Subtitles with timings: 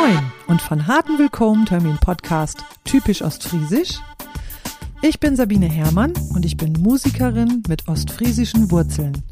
[0.00, 4.00] Moin und von harten Willkommen Termin Podcast typisch ostfriesisch.
[5.02, 9.22] Ich bin Sabine Herrmann und ich bin Musikerin mit ostfriesischen Wurzeln.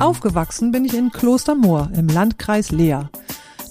[0.00, 3.10] Aufgewachsen bin ich in Klostermoor im Landkreis Leer.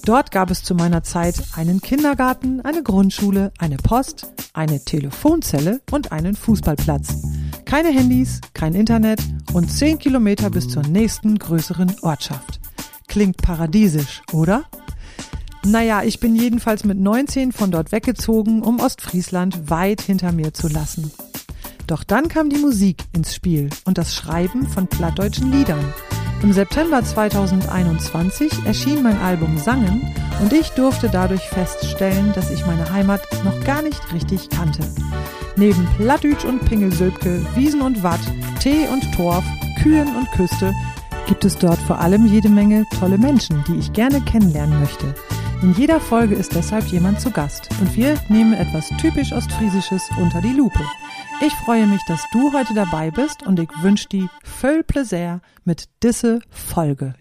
[0.05, 6.13] Dort gab es zu meiner Zeit einen Kindergarten, eine Grundschule, eine Post, eine Telefonzelle und
[6.13, 7.23] einen Fußballplatz.
[7.65, 9.19] Keine Handys, kein Internet
[9.51, 12.61] und zehn Kilometer bis zur nächsten größeren Ortschaft.
[13.09, 14.63] Klingt paradiesisch, oder?
[15.69, 20.69] Naja, ich bin jedenfalls mit 19 von dort weggezogen, um Ostfriesland weit hinter mir zu
[20.69, 21.11] lassen.
[21.87, 25.93] Doch dann kam die Musik ins Spiel und das Schreiben von plattdeutschen Liedern.
[26.41, 30.09] Im September 2021 erschien mein Album Sangen
[30.41, 34.83] und ich durfte dadurch feststellen, dass ich meine Heimat noch gar nicht richtig kannte.
[35.57, 38.21] Neben Plattdütsch und Pingelsülpke, Wiesen und Watt,
[38.61, 39.43] Tee und Torf,
[39.83, 40.73] Kühen und Küste
[41.27, 45.13] gibt es dort vor allem jede Menge tolle Menschen, die ich gerne kennenlernen möchte.
[45.63, 50.39] In jeder Folge ist deshalb jemand zu Gast und wir nehmen etwas typisch Ostfriesisches unter
[50.39, 50.79] die Lupe.
[51.41, 55.85] Ich freue mich, dass du heute dabei bist und ich wünsche dir voll Plaisir mit
[56.03, 57.15] diese Folge.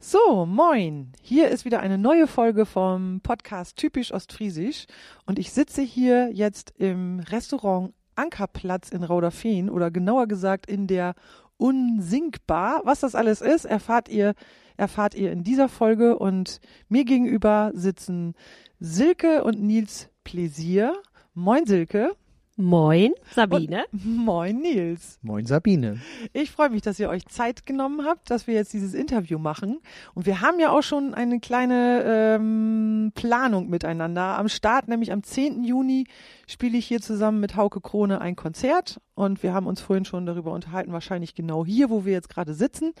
[0.00, 1.10] So, moin.
[1.20, 4.86] Hier ist wieder eine neue Folge vom Podcast Typisch Ostfriesisch
[5.26, 11.14] und ich sitze hier jetzt im Restaurant Ankerplatz in Rauderfehn oder genauer gesagt in der
[11.56, 12.82] Unsinkbar.
[12.84, 14.34] Was das alles ist, erfahrt ihr
[14.76, 18.34] erfahrt ihr in dieser Folge und mir gegenüber sitzen
[18.78, 20.94] Silke und Nils Pläsier.
[21.34, 22.16] Moin Silke.
[22.58, 23.84] Moin Sabine.
[23.92, 25.18] Und moin Nils.
[25.20, 26.00] Moin Sabine.
[26.32, 29.80] Ich freue mich, dass ihr euch Zeit genommen habt, dass wir jetzt dieses Interview machen.
[30.14, 34.38] Und wir haben ja auch schon eine kleine ähm, Planung miteinander.
[34.38, 35.64] Am Start, nämlich am 10.
[35.64, 36.06] Juni,
[36.46, 39.02] spiele ich hier zusammen mit Hauke Krone ein Konzert.
[39.14, 42.54] Und wir haben uns vorhin schon darüber unterhalten, wahrscheinlich genau hier, wo wir jetzt gerade
[42.54, 42.94] sitzen.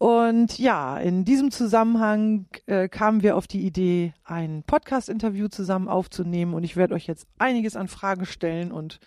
[0.00, 6.54] Und ja, in diesem Zusammenhang äh, kamen wir auf die Idee, ein Podcast-Interview zusammen aufzunehmen.
[6.54, 8.98] Und ich werde euch jetzt einiges an Fragen stellen und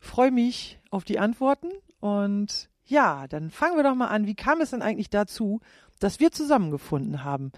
[0.00, 1.68] freue mich auf die Antworten.
[2.00, 4.26] Und ja, dann fangen wir doch mal an.
[4.26, 5.60] Wie kam es denn eigentlich dazu,
[6.00, 7.52] dass wir zusammengefunden haben?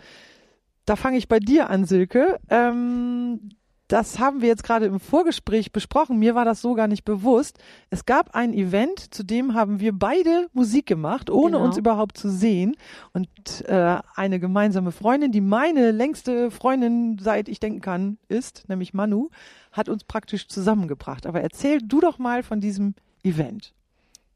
[0.84, 2.38] Da fange ich bei dir an, Silke.
[2.50, 3.48] Ähm,
[3.88, 6.18] das haben wir jetzt gerade im Vorgespräch besprochen.
[6.18, 7.58] Mir war das so gar nicht bewusst.
[7.90, 11.64] Es gab ein Event, zu dem haben wir beide Musik gemacht, ohne Genau.
[11.64, 12.76] uns überhaupt zu sehen.
[13.12, 13.28] Und
[13.66, 19.28] äh, eine gemeinsame Freundin, die meine längste Freundin seit ich denken kann, ist, nämlich Manu,
[19.70, 21.26] hat uns praktisch zusammengebracht.
[21.26, 23.74] Aber erzähl du doch mal von diesem Event.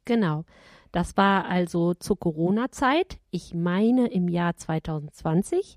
[0.04, 0.44] Genau.
[0.92, 3.18] Das war also zur Corona-Zeit.
[3.30, 5.76] Ich meine im Jahr 2020.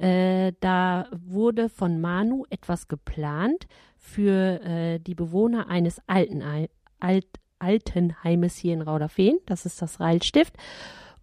[0.00, 3.66] Äh, da wurde von Manu etwas geplant
[3.98, 7.26] für äh, die Bewohner eines Altenhei Alt
[7.58, 9.38] Altenheimes hier in Rauderfehn.
[9.44, 10.54] Das ist das Reilstift.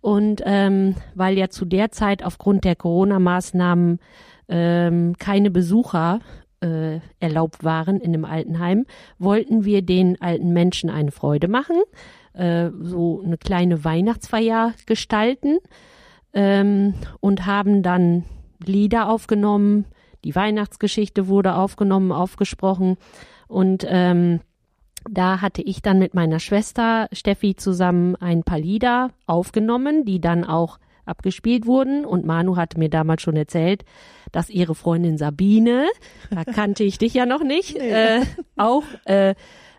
[0.01, 3.99] Und ähm, weil ja zu der Zeit aufgrund der Corona-Maßnahmen
[4.47, 6.19] ähm, keine Besucher
[6.61, 8.85] äh, erlaubt waren in dem Altenheim,
[9.17, 11.77] wollten wir den alten Menschen eine Freude machen,
[12.33, 15.57] äh, so eine kleine Weihnachtsfeier gestalten
[16.33, 18.23] ähm, und haben dann
[18.65, 19.85] Lieder aufgenommen.
[20.23, 22.97] Die Weihnachtsgeschichte wurde aufgenommen, aufgesprochen
[23.47, 24.41] und ähm,
[25.09, 30.43] da hatte ich dann mit meiner Schwester Steffi zusammen ein paar Lieder aufgenommen, die dann
[30.43, 32.05] auch abgespielt wurden.
[32.05, 33.85] Und Manu hatte mir damals schon erzählt,
[34.31, 35.85] dass ihre Freundin Sabine,
[36.29, 38.21] da kannte ich dich ja noch nicht, äh,
[38.57, 39.35] auch, äh,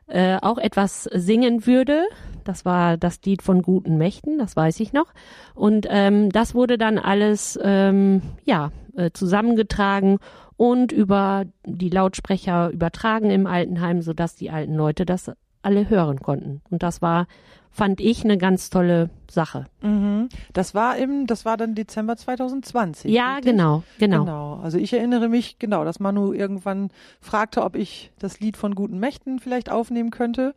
[0.09, 2.05] äh, auch etwas singen würde.
[2.45, 5.13] Das war das Lied von guten Mächten, das weiß ich noch.
[5.55, 10.19] Und ähm, das wurde dann alles ähm, ja äh, zusammengetragen
[10.57, 15.31] und über die Lautsprecher übertragen im Altenheim, sodass die alten Leute das
[15.69, 16.63] alle hören konnten.
[16.71, 17.27] Und das war,
[17.71, 19.67] fand ich, eine ganz tolle Sache.
[19.83, 20.31] Mhm.
[20.55, 23.13] Das war im, das war dann Dezember 2020.
[23.13, 23.53] Ja, richtig?
[23.53, 24.25] genau, genau.
[24.25, 24.61] Genau.
[24.63, 26.89] Also ich erinnere mich, genau, dass Manu irgendwann
[27.21, 30.55] fragte, ob ich das Lied von guten Mächten vielleicht aufnehmen könnte.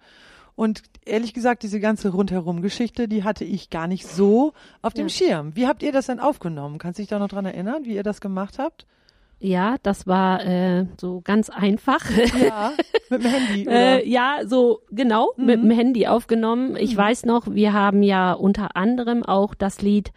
[0.56, 5.10] Und ehrlich gesagt, diese ganze Rundherum-Geschichte, die hatte ich gar nicht so auf dem Ja.
[5.10, 5.56] Schirm.
[5.58, 6.78] Wie habt ihr das denn aufgenommen?
[6.78, 8.86] Kannst du dich da noch dran erinnern, wie ihr das gemacht habt?
[9.44, 12.00] Ja, das war äh, so ganz einfach.
[12.40, 12.74] Ja,
[13.10, 14.04] mit dem Handy, oder?
[14.04, 15.70] Äh, ja, so genau, mit Mhm.
[15.70, 16.76] dem Handy aufgenommen.
[16.78, 20.12] Ich weiß noch, wir haben ja unter anderem auch das Lied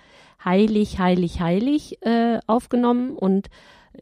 [0.44, 3.48] Heilig, Heilig, Heilig äh, aufgenommen und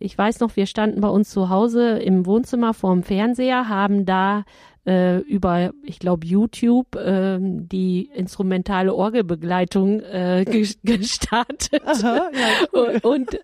[0.01, 4.43] ich weiß noch, wir standen bei uns zu Hause im Wohnzimmer vorm Fernseher, haben da
[4.85, 11.83] äh, über, ich glaube, YouTube ähm, die instrumentale Orgelbegleitung äh, ges- gestartet.
[11.87, 13.39] Aha, ja, und, und,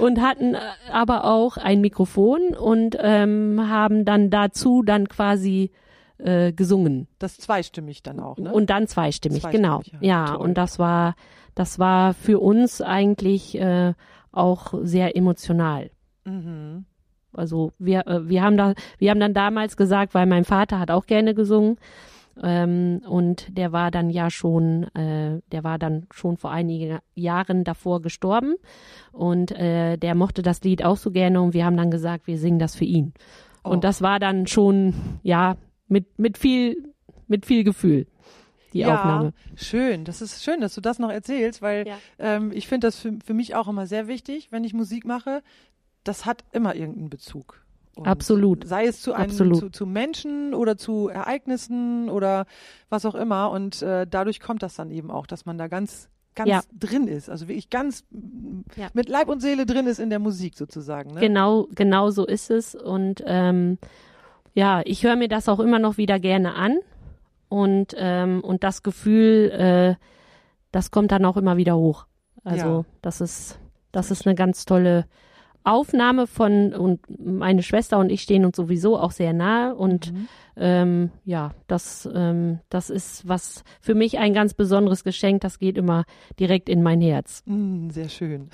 [0.00, 0.56] und hatten
[0.90, 5.70] aber auch ein Mikrofon und ähm, haben dann dazu dann quasi
[6.18, 8.52] äh, gesungen das zweistimmig dann auch, ne?
[8.52, 10.00] und dann zweistimmig, Zweistimmig, genau.
[10.00, 11.14] ja, Ja, und das war
[11.54, 13.94] das war für uns eigentlich äh,
[14.32, 15.90] auch sehr emotional.
[16.24, 16.84] Mhm.
[17.32, 20.90] Also wir, äh, wir haben da, wir haben dann damals gesagt, weil mein Vater hat
[20.90, 21.76] auch gerne gesungen.
[22.42, 27.64] Ähm, und der war dann ja schon, äh, der war dann schon vor einigen Jahren
[27.64, 28.56] davor gestorben.
[29.12, 32.38] Und äh, der mochte das Lied auch so gerne und wir haben dann gesagt, wir
[32.38, 33.12] singen das für ihn.
[33.64, 33.70] Oh.
[33.70, 35.56] Und das war dann schon, ja,
[35.88, 36.92] mit, mit viel,
[37.26, 38.06] mit viel Gefühl
[38.72, 39.32] die ja, Aufnahme.
[39.56, 41.98] Schön, das ist schön, dass du das noch erzählst, weil ja.
[42.18, 45.42] ähm, ich finde das für, für mich auch immer sehr wichtig, wenn ich Musik mache.
[46.04, 47.64] Das hat immer irgendeinen Bezug.
[47.96, 48.66] Und Absolut.
[48.66, 49.30] Sei es zu, einem.
[49.30, 52.46] Zu, zu, Menschen oder zu Ereignissen oder
[52.88, 53.50] was auch immer.
[53.50, 56.60] Und äh, dadurch kommt das dann eben auch, dass man da ganz ganz ja.
[56.78, 58.04] drin ist, also wirklich ganz
[58.76, 58.88] ja.
[58.94, 61.14] mit Leib und Seele drin ist in der Musik sozusagen.
[61.14, 61.20] Ne?
[61.20, 62.74] Genau, genau so ist es.
[62.74, 63.78] Und ähm,
[64.54, 66.78] ja, ich höre mir das auch immer noch wieder gerne an
[67.48, 70.04] und ähm, und das Gefühl, äh,
[70.72, 72.06] das kommt dann auch immer wieder hoch.
[72.44, 72.84] Also ja.
[73.02, 73.58] das ist
[73.92, 75.06] das ist eine ganz tolle
[75.64, 80.28] Aufnahme von und meine Schwester und ich stehen uns sowieso auch sehr nahe und mhm.
[80.56, 85.42] ähm, ja, das ähm, das ist was für mich ein ganz besonderes Geschenk.
[85.42, 86.04] Das geht immer
[86.38, 87.42] direkt in mein Herz.
[87.46, 88.48] Mm, sehr schön.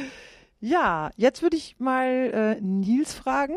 [0.60, 3.56] ja, jetzt würde ich mal äh, Nils fragen,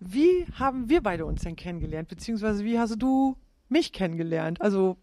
[0.00, 3.36] wie haben wir beide uns denn kennengelernt, beziehungsweise wie hast du
[3.68, 4.60] mich kennengelernt?
[4.60, 4.96] Also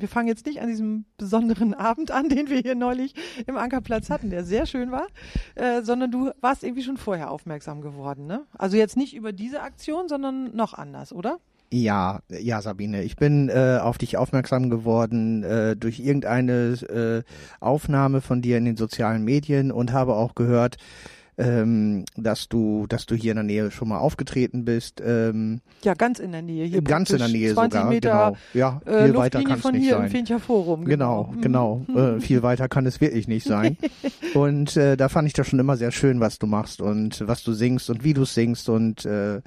[0.00, 3.14] wir fangen jetzt nicht an diesem besonderen Abend an, den wir hier neulich
[3.46, 5.06] im Ankerplatz hatten, der sehr schön war,
[5.54, 8.42] äh, sondern du warst irgendwie schon vorher aufmerksam geworden, ne?
[8.56, 11.38] Also jetzt nicht über diese Aktion, sondern noch anders, oder?
[11.70, 17.22] Ja, ja, Sabine, ich bin äh, auf dich aufmerksam geworden äh, durch irgendeine äh,
[17.60, 20.78] Aufnahme von dir in den sozialen Medien und habe auch gehört,
[21.38, 25.00] ähm, dass du, dass du hier in der Nähe schon mal aufgetreten bist.
[25.04, 26.66] Ähm, ja, ganz in der Nähe.
[26.66, 27.90] Hier ganz in der Nähe 20 sogar.
[27.90, 28.36] Meter, genau.
[28.54, 30.26] Ja, äh, viel weiter kann es nicht hier sein.
[30.28, 30.84] Im Forum.
[30.84, 31.84] Genau, genau.
[31.86, 32.16] genau.
[32.16, 33.76] äh, viel weiter kann es wirklich nicht sein.
[34.34, 37.44] und äh, da fand ich das schon immer sehr schön, was du machst und was
[37.44, 39.40] du singst und wie du singst und äh,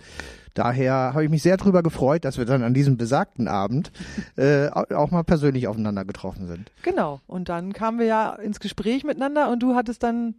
[0.54, 3.90] Daher habe ich mich sehr darüber gefreut, dass wir dann an diesem besagten Abend
[4.36, 6.72] äh, auch mal persönlich aufeinander getroffen sind.
[6.84, 7.22] Genau.
[7.26, 10.36] Und dann kamen wir ja ins Gespräch miteinander und du hattest dann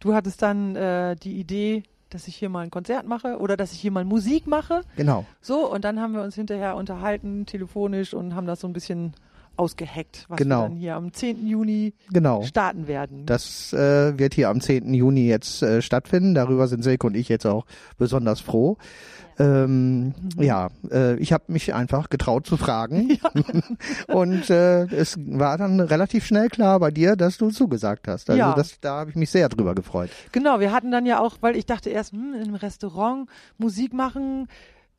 [0.00, 3.72] Du hattest dann äh, die Idee, dass ich hier mal ein Konzert mache oder dass
[3.72, 4.82] ich hier mal Musik mache.
[4.96, 5.24] Genau.
[5.40, 9.14] So, und dann haben wir uns hinterher unterhalten, telefonisch und haben das so ein bisschen
[9.58, 10.62] ausgeheckt, was genau.
[10.62, 11.46] wir dann hier am 10.
[11.46, 12.42] Juni genau.
[12.42, 13.26] starten werden.
[13.26, 14.94] Das äh, wird hier am 10.
[14.94, 16.34] Juni jetzt äh, stattfinden.
[16.34, 17.66] Darüber sind Silke und ich jetzt auch
[17.98, 18.76] besonders froh.
[19.38, 20.14] Ähm.
[20.36, 23.08] Ja, äh, ich habe mich einfach getraut zu fragen.
[23.18, 23.30] Ja.
[24.14, 28.30] und äh, es war dann relativ schnell klar bei dir, dass du zugesagt hast.
[28.30, 28.54] Also ja.
[28.54, 30.10] das, da habe ich mich sehr drüber gefreut.
[30.30, 33.92] Genau, wir hatten dann ja auch, weil ich dachte erst, hm, in einem Restaurant Musik
[33.92, 34.46] machen,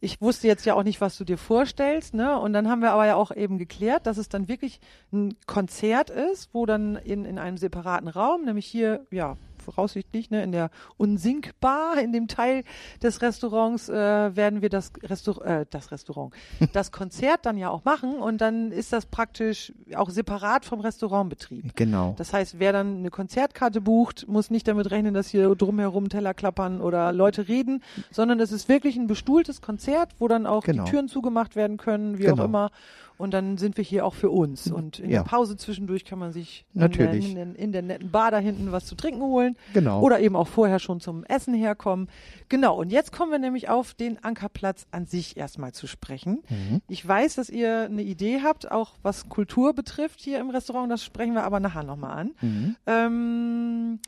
[0.02, 2.40] ich wusste jetzt ja auch nicht, was du dir vorstellst, ne?
[2.40, 4.80] Und dann haben wir aber ja auch eben geklärt, dass es dann wirklich
[5.12, 10.44] ein Konzert ist, wo dann in, in einem separaten Raum, nämlich hier, ja, voraussichtlich, ne,
[10.44, 12.64] in der Unsinkbar, in dem Teil
[13.02, 16.34] des Restaurants, äh, werden wir das, Restaur äh, das Restaurant,
[16.74, 21.76] das Konzert dann ja auch machen und dann ist das praktisch auch separat vom Restaurantbetrieb.
[21.76, 22.16] Genau.
[22.18, 26.34] Das heißt, wer dann eine Konzertkarte bucht, muss nicht damit rechnen, dass hier drumherum Teller
[26.34, 30.84] klappern oder Leute reden, sondern es ist wirklich ein bestuhltes Konzert, wo dann auch genau.
[30.84, 32.44] die Türen zugemacht werden können, wie genau.
[32.44, 32.72] auch immer.
[33.20, 34.72] Und dann sind wir hier auch für uns.
[34.72, 35.22] Und in ja.
[35.22, 37.30] der Pause zwischendurch kann man sich Natürlich.
[37.30, 39.58] In, der, in der netten Bar da hinten was zu trinken holen.
[39.74, 40.00] Genau.
[40.02, 42.08] Oder eben auch vorher schon zum Essen herkommen.
[42.48, 42.80] Genau.
[42.80, 46.44] Und jetzt kommen wir nämlich auf den Ankerplatz an sich erstmal zu sprechen.
[46.48, 46.82] Mhm.
[46.88, 50.90] Ich weiß, dass ihr eine Idee habt, auch was Kultur betrifft hier im Restaurant.
[50.90, 52.32] Das sprechen wir aber nachher nochmal an.
[52.42, 52.76] Mhm.
[52.88, 54.00] Ähm,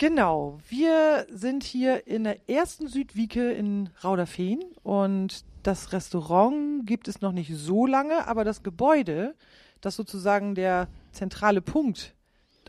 [0.00, 7.20] Genau, wir sind hier in der ersten Südwieke in Rauderfehn und das Restaurant gibt es
[7.20, 9.34] noch nicht so lange, aber das Gebäude,
[9.82, 12.14] das sozusagen der zentrale Punkt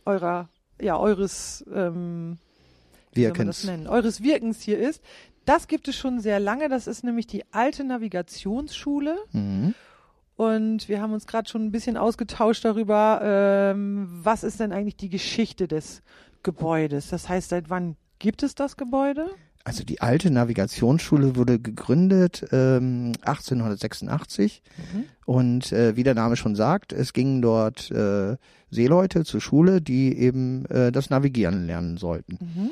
[0.06, 0.50] eurer,
[0.82, 2.39] ja, eures, ähm,
[3.63, 5.01] nennen, eures Wirkens hier ist,
[5.46, 6.68] das gibt es schon sehr lange.
[6.68, 9.18] Das ist nämlich die alte Navigationsschule.
[9.32, 9.74] Mhm.
[10.36, 14.98] Und wir haben uns gerade schon ein bisschen ausgetauscht darüber, ähm, was ist denn eigentlich
[14.98, 16.01] die Geschichte des
[16.44, 17.10] Gebäudes?
[17.10, 19.29] Das heißt, seit wann gibt es das Gebäude?
[19.63, 25.04] Also die alte Navigationsschule wurde gegründet ähm, 1886 mhm.
[25.25, 28.38] und äh, wie der Name schon sagt, es gingen dort äh,
[28.72, 32.38] Seeleute zur Schule, die eben äh, das Navigieren lernen sollten.
[32.39, 32.70] Mhm.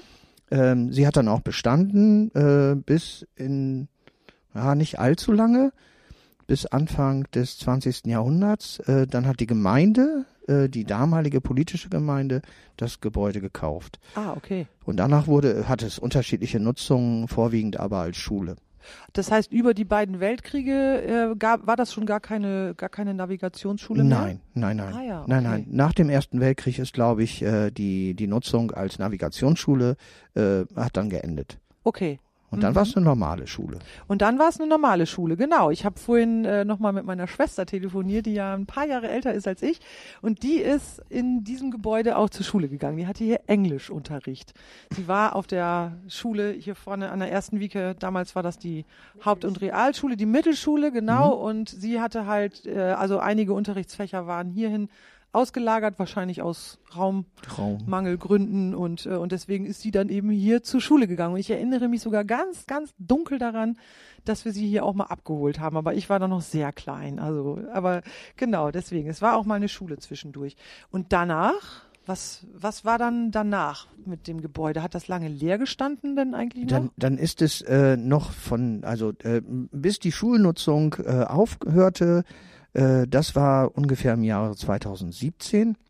[0.49, 3.89] Ähm, sie hat dann auch bestanden äh, bis in
[4.55, 5.71] ja nicht allzu lange,
[6.47, 8.05] bis Anfang des 20.
[8.07, 8.79] Jahrhunderts.
[8.79, 12.41] Äh, dann hat die Gemeinde äh, die damalige politische Gemeinde
[12.75, 13.99] das Gebäude gekauft.
[14.15, 14.67] Ah, okay.
[14.85, 18.55] Und danach wurde, hat es unterschiedliche Nutzungen, vorwiegend aber als Schule.
[19.13, 23.13] Das heißt, über die beiden Weltkriege äh, gab, war das schon gar keine, gar keine
[23.13, 24.19] Navigationsschule mehr?
[24.19, 24.93] Nein, nein, nein.
[24.93, 25.57] Ah, ja, Nein, okay.
[25.57, 25.67] nein.
[25.69, 29.97] Nach dem Ersten Weltkrieg ist, glaube ich, äh, die, die Nutzung als Navigationsschule
[30.35, 31.59] äh, hat dann geendet.
[31.83, 32.19] Okay.
[32.49, 32.75] Und dann Mhm.
[32.75, 33.79] war es eine normale Schule.
[34.07, 35.69] Und dann war es eine normale Schule, genau.
[35.69, 39.33] Ich habe vorhin äh, nochmal mit meiner Schwester telefoniert, die ja ein paar Jahre älter
[39.33, 39.81] ist als ich.
[40.21, 42.97] Und die ist in diesem Gebäude auch zur Schule gegangen.
[42.97, 44.53] Die hatte hier Englischunterricht.
[44.95, 47.95] Sie war auf der Schule hier vorne an der ersten Wieke.
[47.99, 48.85] Damals war das die
[49.25, 51.33] Haupt- und Realschule, die Mittelschule, genau.
[51.33, 54.87] Und sie hatte halt, äh, also einige Unterrichtsfächer waren hierhin
[55.37, 57.77] ausgelagert, wahrscheinlich aus Raum Traum.
[57.85, 61.35] Mangelgründen und, äh, und deswegen ist sie dann eben hier zur Schule gegangen.
[61.35, 63.77] Und ich erinnere mich sogar ganz, ganz dunkel daran,
[64.25, 65.77] dass wir sie hier auch mal abgeholt haben.
[65.77, 67.19] Aber ich war da noch sehr klein.
[67.19, 68.01] Also, aber
[68.35, 69.09] genau, deswegen.
[69.09, 70.55] Es war auch mal eine Schule zwischendurch.
[70.89, 74.81] Und danach, was, was war dann danach mit dem Gebäude?
[74.81, 76.71] Hat das lange leer gestanden denn eigentlich noch?
[76.71, 82.23] Dann, dann ist es äh, noch von, also äh, bis die Schulnutzung äh, aufhörte,
[82.77, 85.75] äh, das war ungefähr im Jahre 2017.
[85.79, 85.83] Ach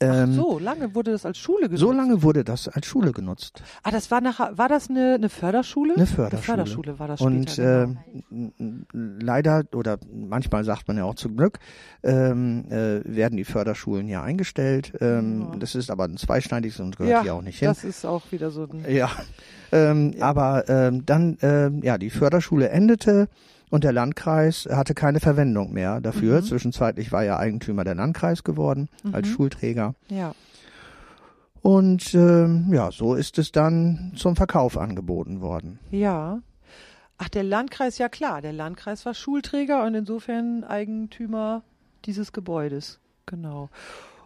[0.00, 1.80] Ähm, so, lange wurde das als Schule genutzt.
[1.80, 3.62] so lange wurde das als Schule genutzt.
[3.82, 5.94] Ah, das war nachher, war das eine, eine Förderschule?
[5.94, 6.42] Eine Förderschule.
[6.56, 7.82] Förderschule war das Und später.
[7.84, 7.86] äh,
[8.30, 8.52] genau.
[8.58, 8.86] n-
[9.20, 11.60] leider oder manchmal sagt man ja auch zum Glück
[12.02, 14.92] ähm, äh, werden die Förderschulen hier eingestellt.
[15.00, 15.56] Ähm, Ja.
[15.60, 17.68] Das ist aber ein zweischneidiges und gehört ja, hier auch nicht hin.
[17.68, 19.10] das ist auch wieder so ein Ja,
[19.72, 23.28] ähm, aber ähm, dann, ähm, ja, die Förderschule endete
[23.70, 26.40] und der Landkreis hatte keine Verwendung mehr dafür.
[26.40, 26.44] Mhm.
[26.44, 29.32] Zwischenzeitlich war ja Eigentümer der Landkreis geworden als Mhm.
[29.32, 29.94] Schulträger.
[30.08, 30.34] ja.
[31.62, 35.80] Und ähm, ja, so ist es dann zum Verkauf angeboten worden.
[35.90, 36.40] Ja.
[37.18, 41.62] Ach, der Landkreis, ja klar, der Landkreis war Schulträger und insofern Eigentümer
[42.04, 43.00] dieses Gebäudes.
[43.24, 43.68] Genau.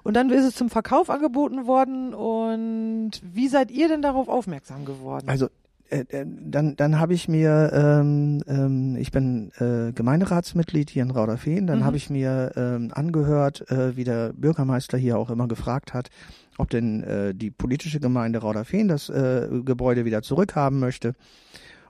[0.02, 4.84] Und dann ist es zum Verkauf angeboten worden und wie seid ihr denn darauf aufmerksam
[4.84, 5.28] geworden?
[5.28, 5.50] Also äh, äh,
[5.90, 11.80] dann, dann habe ich mir, ähm, ähm, ich bin äh, Gemeinderatsmitglied hier in Rauderfehn, dann
[11.80, 11.84] Mhm.
[11.84, 16.10] habe ich mir ähm, angehört, äh, wie der Bürgermeister hier auch immer gefragt hat,
[16.58, 21.14] ob denn äh, die politische Gemeinde Rauderfehn das äh, Gebäude wieder zurückhaben möchte.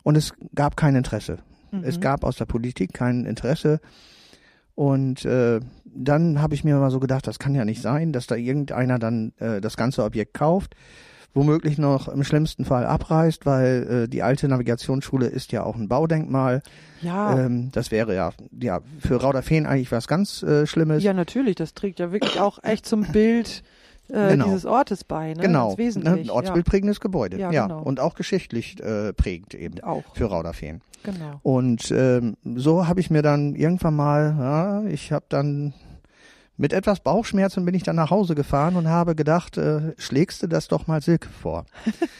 [0.02, 1.38] Und es gab kein Interesse.
[1.70, 1.84] Mhm.
[1.84, 3.80] Es gab aus der Politik kein Interesse.
[4.74, 8.26] Und äh, dann habe ich mir mal so gedacht, das kann ja nicht sein, dass
[8.26, 10.74] da irgendeiner dann äh, das ganze Objekt kauft,
[11.34, 15.88] womöglich noch im schlimmsten Fall abreißt, weil äh, die alte Navigationsschule ist ja auch ein
[15.88, 16.62] Baudenkmal.
[17.02, 17.38] ja.
[17.38, 21.02] Ähm, das wäre ja, ja für Rauderfehn eigentlich was ganz äh, Schlimmes.
[21.02, 23.62] ja, natürlich, das trägt ja wirklich auch echt zum Bild
[24.08, 24.46] äh, Genau.
[24.46, 25.40] dieses Ortes bei, ne?
[25.40, 26.24] genau, Ganz ne, wesentlich.
[26.26, 27.38] ein ortsbildprägendes Gebäude.
[27.38, 27.82] Ja, Ja, genau.
[27.82, 29.84] und auch geschichtlich äh, prägend eben ja.
[29.86, 30.80] Auch, für Rauderfehn.
[31.04, 31.38] genau.
[31.44, 35.74] Und ähm, so habe ich mir dann irgendwann mal, ja, ich habe dann
[36.60, 40.46] mit etwas Bauchschmerzen bin ich dann nach Hause gefahren und habe gedacht, äh, schlägst du
[40.46, 41.64] das doch mal Silke vor.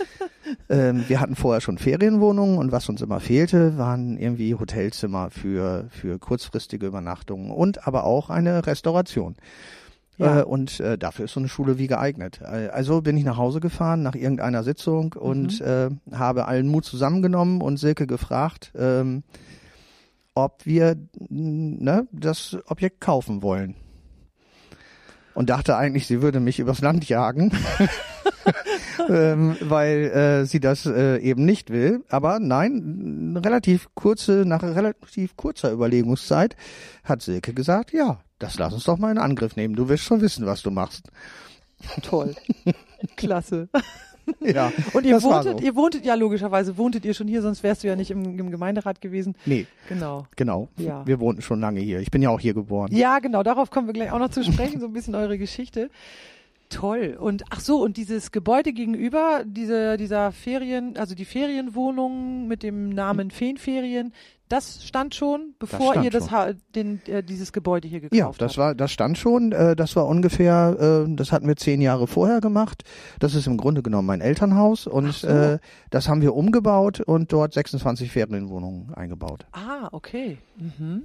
[0.71, 5.89] ähm, wir hatten vorher schon Ferienwohnungen und was uns immer fehlte, waren irgendwie Hotelzimmer für,
[5.91, 9.37] für kurzfristige Übernachtungen und aber auch eine Restauration.
[10.17, 10.41] Ja.
[10.41, 12.41] Äh, und äh, dafür ist so eine Schule wie geeignet.
[12.43, 16.87] Äh, also bin ich nach Hause gefahren nach irgendeiner Sitzung und äh, habe allen Mut
[16.87, 19.23] zusammengenommen und Silke gefragt, ähm,
[20.33, 20.97] ob wir
[21.29, 23.75] ne, das Objekt kaufen wollen.
[25.35, 27.53] Und dachte eigentlich, sie würde mich übers Land jagen,
[29.09, 32.05] ähm, weil äh, sie das äh, eben nicht will.
[32.09, 36.57] Aber nein, relativ kurze, nach relativ kurzer Überlegungszeit
[37.05, 39.77] hat Silke gesagt, ja, das lass uns doch mal in Angriff nehmen.
[39.77, 41.11] Du wirst schon wissen, was du machst.
[42.03, 42.35] Toll.
[43.17, 43.69] Klasse.
[44.41, 45.65] Ja, Und ihr wohntet, so.
[45.65, 48.51] ihr wohntet, ja logischerweise wohntet ihr schon hier, sonst wärst du ja nicht im, im
[48.51, 49.35] Gemeinderat gewesen.
[49.47, 50.27] Nee, Genau.
[50.37, 50.69] genau.
[50.77, 51.07] Ja.
[51.07, 52.01] Wir wohnten schon lange hier.
[52.01, 52.89] Ich bin ja auch hier geboren.
[52.93, 55.91] Ja, genau, darauf kommen wir gleich auch noch zu sprechen, so ein bisschen eure Geschichte.
[56.69, 57.17] Toll.
[57.19, 62.91] Und ach so, und dieses Gebäude gegenüber, diese, dieser Ferien, also die Ferienwohnung mit dem
[62.91, 64.13] Namen Feenferien,
[64.51, 66.33] das stand schon, bevor stand ihr das schon.
[66.33, 68.43] Ha den, äh, dieses Gebäude hier gekauft Ja, habt.
[68.43, 69.53] das war, das stand schon.
[69.53, 72.83] Äh, das war ungefähr, äh, das hatten wir zehn Jahre vorher gemacht.
[73.19, 75.27] Das ist im Grunde genommen mein Elternhaus und so.
[75.27, 75.59] äh,
[75.91, 79.47] das haben wir umgebaut und dort 26 Ferienwohnungen eingebaut.
[79.53, 80.37] Ah, okay.
[80.59, 81.03] Mhm.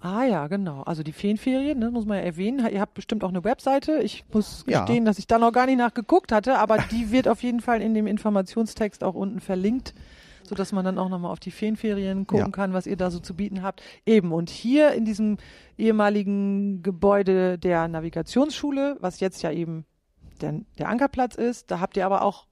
[0.00, 0.82] Ah ja, genau.
[0.82, 2.64] Also die Feenferien, ne, muss man ja erwähnen.
[2.72, 3.98] Ihr habt bestimmt auch eine Webseite.
[4.02, 4.84] Ich muss Ja.
[4.84, 7.82] gestehen, dass ich da noch gar nicht nachgeguckt hatte, aber die wird auf jeden Fall
[7.82, 9.94] in dem Informationstext auch unten verlinkt,
[10.48, 12.50] sodass man dann auch nochmal auf die Feenferien gucken Ja.
[12.52, 13.82] kann, was ihr da so zu bieten habt.
[14.06, 15.36] Eben, und hier in diesem
[15.76, 19.84] ehemaligen Gebäude der Navigationsschule, was jetzt ja eben
[20.40, 22.46] der, der Ankerplatz ist, da habt ihr aber auch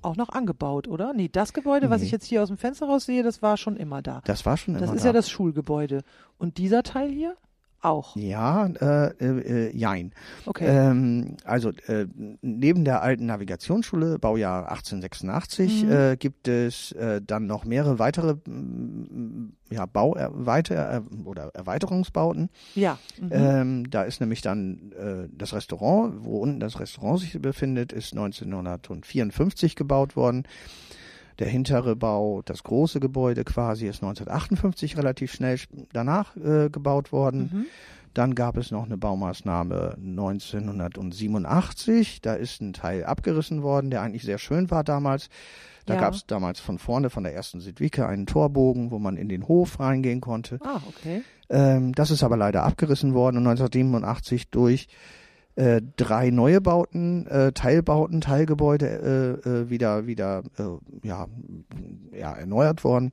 [0.00, 1.12] auch noch angebaut, oder?
[1.12, 2.06] Nee, das Gebäude, was Nee.
[2.06, 4.20] ich jetzt hier aus dem Fenster raus sehe, das war schon immer da.
[4.26, 5.08] Das war schon immer Das ist da.
[5.08, 6.02] ja das Schulgebäude.
[6.38, 7.36] Und dieser Teil hier?
[7.80, 8.16] Auch.
[8.16, 10.12] Ja, äh, äh, jein.
[10.46, 10.66] Okay.
[10.66, 12.06] Ähm, also äh,
[12.42, 15.90] neben der alten Navigationsschule, Baujahr 1886, Mhm.
[15.92, 21.50] äh, gibt es äh, dann noch mehrere weitere mm, ja, Bau äh, weiter, äh, oder
[21.54, 22.48] Erweiterungsbauten.
[22.74, 22.98] ja.
[23.20, 23.28] Mhm.
[23.32, 28.12] Ähm, da ist nämlich dann äh, das Restaurant, wo unten das Restaurant sich befindet, ist
[28.12, 30.44] 1954 gebaut worden.
[31.38, 35.58] Der hintere Bau, das große Gebäude quasi, ist 1958 relativ schnell
[35.92, 37.50] danach äh, gebaut worden.
[37.52, 37.66] Mhm.
[38.14, 42.20] Dann gab es noch eine Baumaßnahme 1987.
[42.22, 45.28] Da ist ein Teil abgerissen worden, der eigentlich sehr schön war damals.
[45.86, 46.00] Da Ja.
[46.00, 49.48] gab es damals von vorne, von der ersten Südwicke, einen Torbogen, wo man in den
[49.48, 50.58] Hof reingehen konnte.
[50.62, 51.22] Ah, okay.
[51.48, 54.88] Ähm, das ist aber leider abgerissen worden und 1987 durch
[55.58, 61.26] äh, drei neue Bauten, äh, Teilbauten, Teilgebäude äh, äh, wieder wieder äh, ja,
[62.12, 63.10] ja erneuert worden.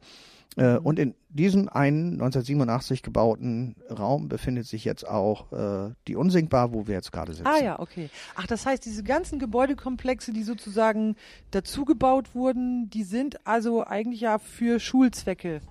[0.55, 6.71] Äh, und in diesem einen 1987 gebauten Raum befindet sich jetzt auch äh, die Unsinkbar,
[6.71, 7.47] wo wir jetzt gerade sitzen.
[7.47, 8.11] Ah ja, okay.
[8.35, 11.15] Ach, das heißt, diese ganzen Gebäudekomplexe, die sozusagen
[11.49, 15.61] dazugebaut wurden, die sind also eigentlich ja für Schulzwecke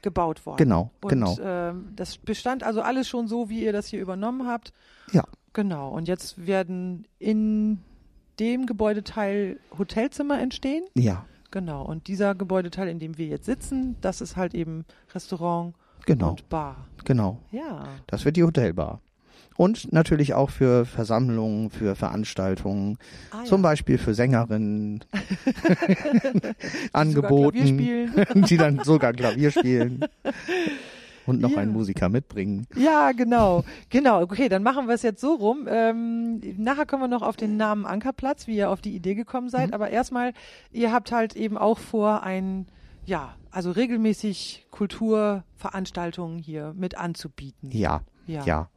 [0.00, 0.56] gebaut worden.
[0.56, 1.36] Genau, Und, genau.
[1.40, 4.72] Ähm, das bestand also alles schon so, wie ihr das hier übernommen habt.
[5.12, 5.24] Ja.
[5.52, 5.90] Genau.
[5.90, 7.78] Und jetzt werden in
[8.40, 10.84] dem Gebäudeteil Hotelzimmer entstehen.
[10.94, 11.84] Ja, Genau.
[11.84, 15.74] Und dieser Gebäudeteil, in dem wir jetzt sitzen, das ist halt eben Restaurant
[16.06, 16.88] genau, und Bar.
[17.04, 17.38] genau.
[17.52, 17.84] Ja.
[18.06, 19.00] Das wird die Hotelbar.
[19.58, 22.96] Und natürlich auch für Versammlungen, für Veranstaltungen,
[23.32, 23.68] Ah, zum ja.
[23.68, 25.04] Beispiel für Sängerinnen
[26.94, 27.76] angeboten,
[28.48, 30.06] die dann sogar Klavier spielen
[31.26, 31.58] und noch Ja.
[31.58, 32.66] einen Musiker mitbringen.
[32.76, 33.64] Ja, genau.
[33.90, 34.22] Genau.
[34.22, 35.66] Okay, dann machen wir es jetzt so rum.
[35.68, 39.48] Ähm, nachher kommen wir noch auf den Namen Ankerplatz, wie ihr auf die Idee gekommen
[39.48, 39.68] seid.
[39.68, 39.74] Mhm.
[39.74, 40.32] Aber erstmal,
[40.70, 42.66] ihr habt halt eben auch vor, ein,
[43.04, 47.70] ja, also regelmäßig Kulturveranstaltungen hier mit anzubieten.
[47.70, 48.44] Ja, Ja.
[48.44, 48.68] ja.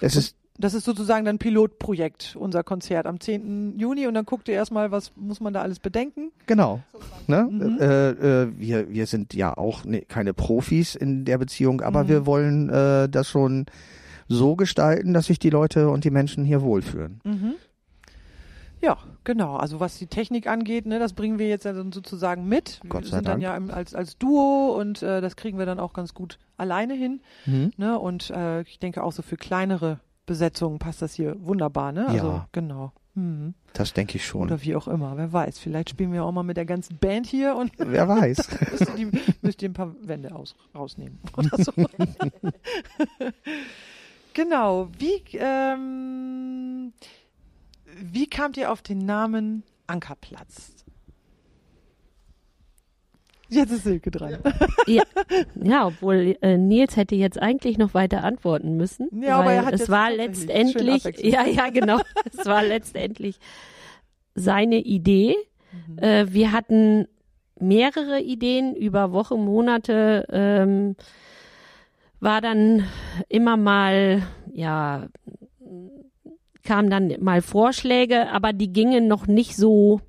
[0.00, 3.78] Es ist Das ist sozusagen dann Pilotprojekt, unser Konzert am 10.
[3.78, 4.06] Juni.
[4.06, 6.32] Und dann guckt ihr erstmal, was muss man da alles bedenken.
[6.46, 6.80] genau.
[7.26, 7.48] Ne?
[7.50, 7.78] Mhm.
[7.80, 12.08] Äh, äh, wir, wir sind ja auch ne, keine Profis in der Beziehung, aber Mhm.
[12.08, 13.66] wir wollen äh, das schon
[14.28, 17.20] so gestalten, dass sich die Leute und die Menschen hier wohlfühlen.
[17.24, 17.54] Mhm.
[18.82, 19.56] Ja, genau.
[19.56, 22.80] Also was die Technik angeht, ne, das bringen wir jetzt ja dann sozusagen mit.
[22.88, 23.42] Gott wir sei sind dann Dank.
[23.42, 26.94] ja im, als, als Duo und äh, das kriegen wir dann auch ganz gut alleine
[26.94, 27.20] hin.
[27.46, 27.72] Mhm.
[27.76, 27.98] Ne?
[27.98, 31.92] Und äh, ich denke auch so für kleinere Besetzungen passt das hier wunderbar.
[31.92, 32.06] Ne?
[32.08, 32.48] Also Ja.
[32.52, 32.92] genau.
[33.14, 33.54] Mhm.
[33.72, 34.42] Das denke ich schon.
[34.42, 35.16] Oder wie auch immer.
[35.16, 35.58] Wer weiß.
[35.58, 38.48] Vielleicht spielen wir auch mal mit der ganzen Band hier und Wer weiß.
[38.72, 39.10] müsst ihr,
[39.40, 41.72] müsst ihr ein paar Wände aus, rausnehmen oder so.
[44.34, 44.88] genau.
[44.98, 46.92] Wie, ähm,
[48.00, 50.72] wie kamt ihr auf den Namen Ankerplatz?
[53.48, 54.38] Jetzt ist Silke dran.
[54.86, 55.02] Ja,
[55.62, 59.08] ja obwohl äh, Nils hätte jetzt eigentlich noch weiter antworten müssen.
[59.22, 61.98] Ja, aber er hat es war letztendlich, ja, ja, genau,
[62.32, 63.38] es war letztendlich
[64.34, 65.36] seine Idee.
[65.88, 65.98] Mhm.
[65.98, 67.08] Äh, wir hatten
[67.58, 70.96] mehrere Ideen über Wochen, Monate, ähm,
[72.20, 72.84] war dann
[73.28, 75.08] immer mal, ja,
[76.62, 80.00] kamen dann mal Vorschläge, aber die gingen noch nicht so,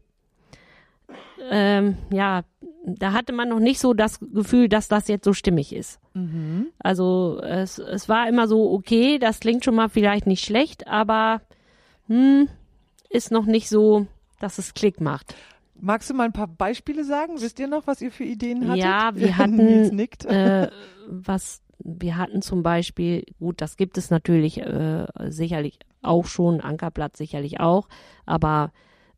[1.50, 2.44] ähm, ja,
[2.88, 6.00] da hatte man noch nicht so das Gefühl, dass das jetzt so stimmig ist.
[6.14, 6.68] Mhm.
[6.80, 11.42] Also es, es war immer so, okay, das klingt schon mal vielleicht nicht schlecht, aber
[12.08, 12.48] hm,
[13.10, 14.08] ist noch nicht so,
[14.40, 15.36] dass es Klick macht.
[15.80, 17.34] Magst du mal ein paar Beispiele sagen?
[17.40, 18.84] Wisst ihr noch, was ihr für Ideen hattet?
[18.84, 20.00] Ja, wir hatten.
[20.26, 20.70] Äh,
[21.08, 27.18] was wir hatten zum Beispiel, gut, das gibt es natürlich äh, sicherlich auch schon, Ankerplatz
[27.18, 27.88] sicherlich auch,
[28.26, 28.72] aber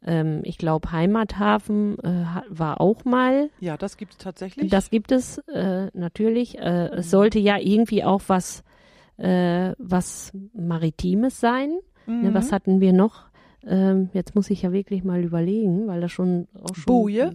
[0.05, 4.69] ähm, ich glaube Heimathafen äh, war auch mal ja, das gibt es tatsächlich.
[4.71, 6.57] Das gibt es äh, natürlich.
[6.57, 8.63] Äh, es sollte ja irgendwie auch was,
[9.17, 11.71] äh, was Maritimes sein.
[12.05, 12.33] Ne, Mhm.
[12.33, 13.25] was hatten wir noch?
[13.67, 16.85] Ähm, jetzt muss ich ja wirklich mal überlegen, weil das schon auch schon.
[16.85, 17.33] Boje?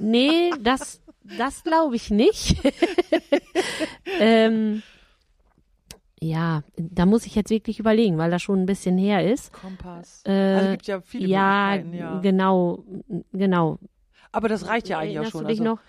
[0.00, 1.00] Nee, das,
[1.38, 2.56] das glaube ich nicht.
[4.20, 4.82] ähm,
[6.22, 9.52] ja, da muss ich jetzt wirklich überlegen, weil das schon ein bisschen her ist.
[9.52, 10.22] Kompass.
[10.26, 12.20] Äh, also gibt ja viele ja, Möglichkeiten, ja.
[12.20, 12.84] genau,
[13.32, 13.78] genau.
[14.32, 15.42] Aber das reicht ja eigentlich auch Erinnerst schon.
[15.42, 15.80] du dich also noch?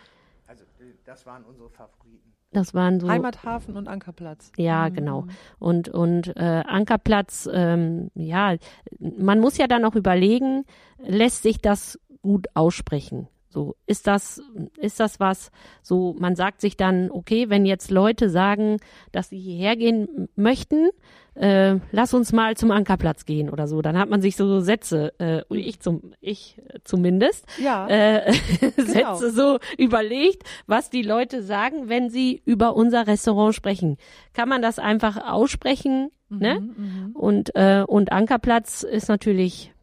[0.47, 0.63] Also,
[1.05, 2.33] das waren unsere Favoriten.
[2.53, 3.07] Das waren so.
[3.07, 4.51] Heimathafen und Ankerplatz.
[4.57, 4.93] Ja, Mhm.
[4.93, 5.27] genau.
[5.59, 8.55] Und, und äh, Ankerplatz, ähm, ja,
[8.99, 10.65] man muss ja dann auch überlegen,
[10.97, 13.27] lässt sich das gut aussprechen.
[13.51, 14.41] So, ist das,
[14.77, 18.77] ist das was, so, man sagt sich dann, okay, wenn jetzt Leute sagen,
[19.11, 20.89] dass sie hierher gehen möchten,
[21.35, 25.13] äh, lass uns mal zum Ankerplatz gehen oder so, dann hat man sich so Sätze,
[25.19, 28.33] äh, ich zum, ich zumindest, Ja, äh,
[28.75, 29.15] Genau.
[29.15, 33.97] Sätze so überlegt, was die Leute sagen, wenn sie über unser Restaurant sprechen.
[34.33, 36.61] Kann man das einfach aussprechen, ne?
[36.61, 39.73] Mhm, Und, äh, und Ankerplatz ist natürlich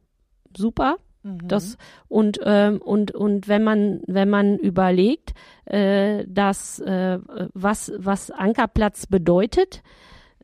[0.57, 0.97] super.
[1.29, 1.49] Mhm.
[1.49, 1.77] Das
[2.09, 7.19] und ähm, und und wenn man wenn man überlegt, äh, dass äh,
[7.55, 9.83] was was Ankerplatz bedeutet,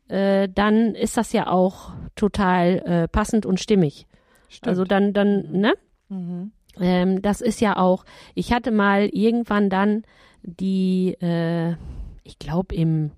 [0.07, 4.07] äh, dann ist das ja auch total äh, passend und stimmig.
[4.49, 4.67] Stimmt.
[4.67, 5.73] Also dann dann ne,
[6.09, 6.51] mhm.
[6.79, 8.05] ähm, das ist ja auch.
[8.35, 10.03] Ich hatte mal irgendwann dann
[10.43, 11.75] die, äh,
[12.23, 13.11] ich glaube im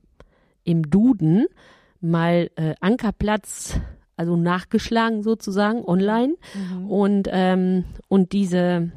[0.64, 1.48] im Duden
[2.02, 3.80] mal äh, Ankerplatz,
[4.18, 6.90] also nachgeschlagen sozusagen online Mhm.
[6.90, 8.92] und ähm, und diese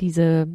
[0.00, 0.46] diese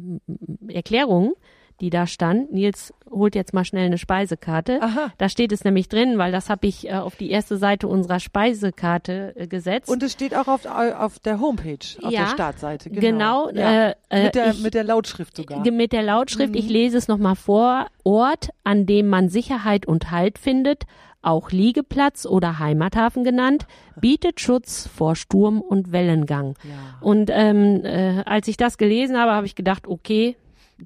[0.68, 1.34] Erklärung,
[1.80, 4.80] die da stand, Nils holt jetzt mal schnell eine Speisekarte.
[4.80, 5.12] Aha.
[5.18, 8.20] Da steht es nämlich drin, weil das habe ich äh, auf die erste Seite unserer
[8.20, 9.88] Speisekarte äh, gesetzt.
[9.88, 12.90] Und es steht auch auf, auf der Homepage, auf Ja, der Startseite.
[12.90, 13.88] genau, Ja.
[13.90, 15.68] äh, äh, mit, der, ich- mit der Lautschrift sogar.
[15.68, 16.58] Mit der Lautschrift, Mhm.
[16.58, 17.86] ich lese es nochmal vor.
[18.04, 20.84] Ort, an dem man Sicherheit und Halt findet,
[21.22, 23.66] auch Liegeplatz oder Heimathafen genannt,
[24.00, 26.54] bietet Schutz vor Sturm und Wellengang.
[26.64, 30.36] Ja, Und ähm, äh, als ich das gelesen habe, habe ich gedacht, okay,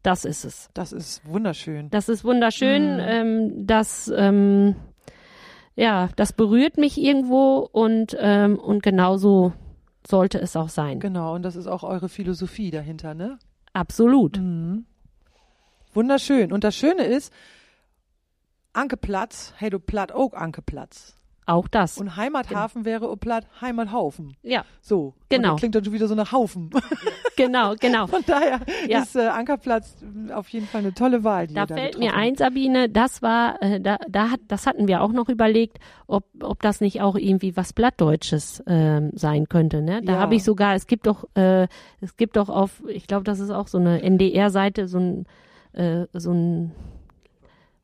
[0.03, 0.71] das ist es.
[0.75, 1.91] das ist wunderschön.
[1.91, 2.95] Das ist wunderschön.
[2.95, 3.01] Mhm.
[3.01, 4.77] Ähm, das ähm,
[5.77, 9.53] ja, das berührt mich irgendwo und ähm, und genauso
[10.07, 11.01] sollte es auch sein.
[11.01, 13.39] Genau, und das ist auch eure Philosophie dahinter, ne?
[13.73, 14.39] Absolut.
[14.39, 14.87] Mhm.
[15.93, 16.53] Wunderschön.
[16.53, 17.33] Und das Schöne ist,
[18.73, 21.18] Ankeplatz, hey du Platt auch Ankeplatz.
[21.49, 21.97] Auch das.
[21.99, 24.37] Und Heimathafen wäre o Platt Heimathaufen.
[24.43, 25.15] ja, So.
[25.31, 25.57] Genau.
[25.57, 26.71] Klingt dann schon wieder so nach Haufen.
[27.37, 28.07] genau, genau.
[28.07, 29.01] Von daher Ja.
[29.01, 29.97] ist äh, Ankerplatz
[30.29, 31.47] äh, auf jeden Fall eine tolle Wahl.
[31.47, 34.67] Die Da ihr da fällt mir ein, Sabine, das war, äh, da, da hat, das
[34.67, 39.49] hatten wir auch noch überlegt, ob, ob das nicht auch irgendwie was Blattdeutsches ähm, sein
[39.49, 39.81] könnte.
[39.81, 40.03] Ne?
[40.03, 40.19] Da Ja.
[40.21, 41.67] habe ich sogar, es gibt doch, äh,
[42.03, 45.27] es gibt doch auf, ich glaube, das ist auch so eine NDR-Seite, so ein,
[45.73, 46.73] äh, so ein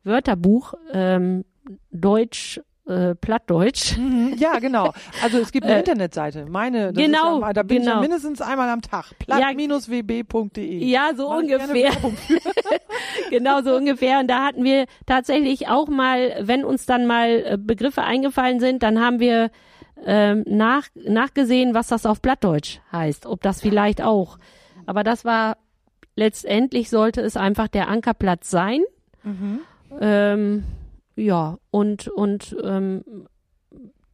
[0.03, 1.45] Wörterbuch, ähm,
[1.91, 3.97] Deutsch, äh, Plattdeutsch.
[3.97, 4.93] Mhm, ja, genau.
[5.23, 6.45] Also es gibt eine Äh, Internetseite.
[6.45, 8.01] Meine, genau, ja, da bin ich ja genau.
[8.01, 9.17] mindestens einmal am Tag.
[9.19, 10.83] Platt-wb.de.
[10.85, 11.91] Ja, so Mach ich ungefähr.
[13.29, 14.19] Genau so ungefähr.
[14.19, 18.83] Und da hatten wir tatsächlich auch mal, wenn uns dann mal äh, Begriffe eingefallen sind,
[18.83, 19.51] dann haben wir
[20.05, 23.25] ähm, nach, nachgesehen, was das auf Blattdeutsch heißt.
[23.25, 24.37] Ob das vielleicht auch.
[24.85, 25.57] Aber das war
[26.15, 28.81] letztendlich sollte es einfach der Ankerplatz sein.
[29.23, 29.59] Mhm.
[29.99, 30.63] Ähm,
[31.15, 33.03] ja, und, und ähm,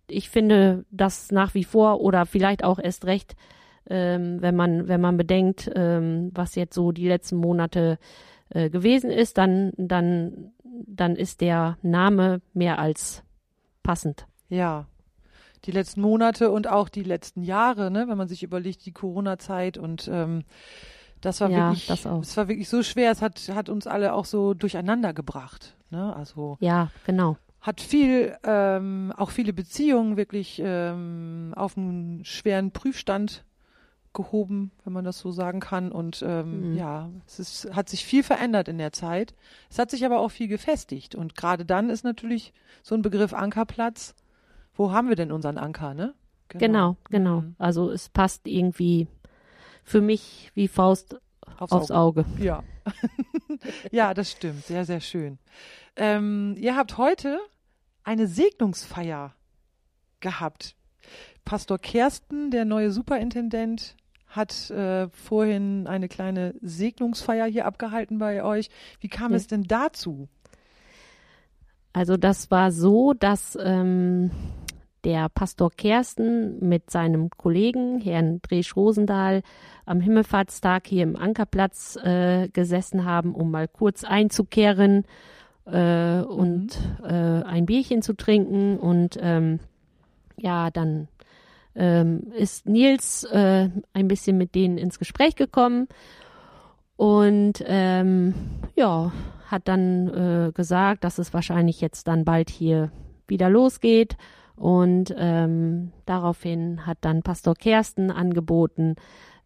[0.08, 3.36] ich finde das nach wie vor oder vielleicht auch erst recht,
[3.90, 7.98] ähm, wenn man, wenn man bedenkt, ähm, was jetzt so die letzten Monate
[8.50, 13.24] äh, gewesen ist, dann, dann, dann ist der Name mehr als
[13.84, 14.28] passend.
[14.50, 14.88] Ja.
[15.66, 19.78] Die letzten Monate und auch die letzten Jahre, ne, wenn man sich überlegt, die Corona-Zeit
[19.78, 20.44] und ähm,
[21.22, 22.22] das war Ja, wirklich, das auch.
[22.22, 23.12] es war wirklich so schwer.
[23.12, 25.76] Es hat, hat uns alle auch so durcheinander gebracht.
[25.90, 26.16] Ne?
[26.16, 27.38] Also Ja, genau.
[27.62, 33.44] hat viel, ähm, auch viele Beziehungen wirklich ähm, auf einen schweren Prüfstand
[34.14, 35.92] gehoben, wenn man das so sagen kann.
[35.92, 36.78] Und ähm, Mhm.
[36.78, 39.34] ja, es ist, hat sich viel verändert in der Zeit.
[39.70, 41.16] Es hat sich aber auch viel gefestigt.
[41.16, 42.52] Und gerade dann ist natürlich
[42.84, 44.14] so ein Begriff Ankerplatz.
[44.76, 46.14] Wo haben wir denn unseren Anker, ne?
[46.50, 47.42] Genau, genau.
[47.42, 47.56] Mhm.
[47.58, 49.08] Also es passt irgendwie
[49.84, 51.20] für mich wie Faust
[51.58, 52.22] Aufs, aufs Auge.
[52.22, 52.44] Auge.
[52.44, 52.64] Ja.
[53.92, 54.66] ja, das stimmt.
[54.66, 55.38] Sehr, sehr schön.
[55.96, 57.40] Ähm, ihr habt heute
[58.04, 59.36] eine Segnungsfeier
[60.20, 60.76] gehabt.
[61.46, 63.96] Pastor Kersten, der neue Superintendent,
[64.28, 68.70] hat äh, vorhin eine kleine Segnungsfeier hier abgehalten bei euch.
[69.00, 69.38] Wie kam Ja.
[69.38, 70.30] es denn dazu?
[71.94, 74.32] Also das war so, dass ähm,
[75.04, 79.42] der Pastor Kersten mit seinem Kollegen, Herrn Dresch Rosendahl,
[79.86, 85.06] am Himmelfahrtstag hier im Ankerplatz äh, gesessen haben, um mal kurz einzukehren
[85.66, 88.78] äh, und äh, ein Bierchen zu trinken.
[88.78, 89.60] Und ähm,
[90.38, 91.08] ja, dann
[91.76, 95.88] ähm, ist Nils äh, ein bisschen mit denen ins Gespräch gekommen
[97.02, 98.36] und ähm,
[98.76, 99.12] ja,
[99.48, 102.92] hat dann äh, gesagt, dass es wahrscheinlich jetzt dann bald hier
[103.28, 104.18] wieder losgeht.
[104.62, 108.96] Und ähm, daraufhin hat dann Pastor Kersten angeboten,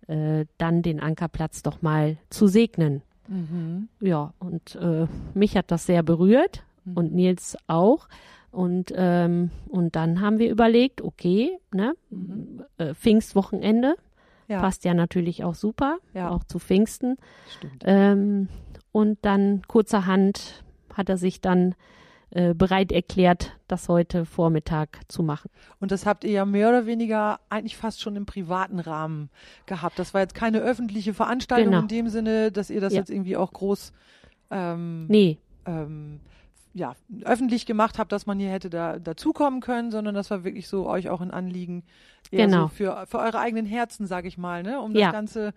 [0.07, 3.01] äh, dann den Ankerplatz doch mal zu segnen.
[3.27, 3.87] Mhm.
[4.01, 8.07] Ja, und äh, mich hat das sehr berührt und Nils auch.
[8.51, 12.63] Und, ähm, und dann haben wir überlegt, okay, ne, Mhm.
[12.77, 13.95] äh, Pfingstwochenende
[14.47, 14.59] Ja.
[14.61, 16.29] Passt ja natürlich auch super, Ja.
[16.29, 17.17] auch zu Pfingsten.
[17.83, 18.47] Ähm,
[18.91, 21.73] und dann kurzerhand hat er sich dann
[22.35, 25.49] äh, bereit erklärt, das heute Vormittag zu machen.
[25.79, 29.29] Und das habt ihr ja mehr oder weniger eigentlich fast schon im privaten Rahmen
[29.65, 29.97] gehabt.
[29.97, 31.81] Das war jetzt keine öffentliche Veranstaltung Genau.
[31.81, 32.99] in dem Sinne, dass ihr das Ja.
[32.99, 33.93] jetzt irgendwie auch groß
[34.51, 36.19] ähm, Nee, ähm,
[36.73, 36.93] ja,
[37.23, 40.87] öffentlich gemacht habt, dass man hier hätte da dazukommen können, sondern das war wirklich so
[40.87, 41.83] euch auch ein Anliegen,
[42.31, 42.63] Genau.
[42.63, 44.81] so für, für eure eigenen Herzen, sag ich mal, ne?
[44.81, 45.05] um Ja.
[45.07, 45.53] das Ganze,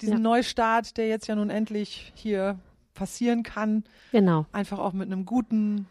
[0.00, 0.20] diesen Ja.
[0.22, 2.58] Neustart, der jetzt ja nun endlich hier
[2.94, 4.46] passieren kann, genau.
[4.52, 5.86] einfach auch mit einem guten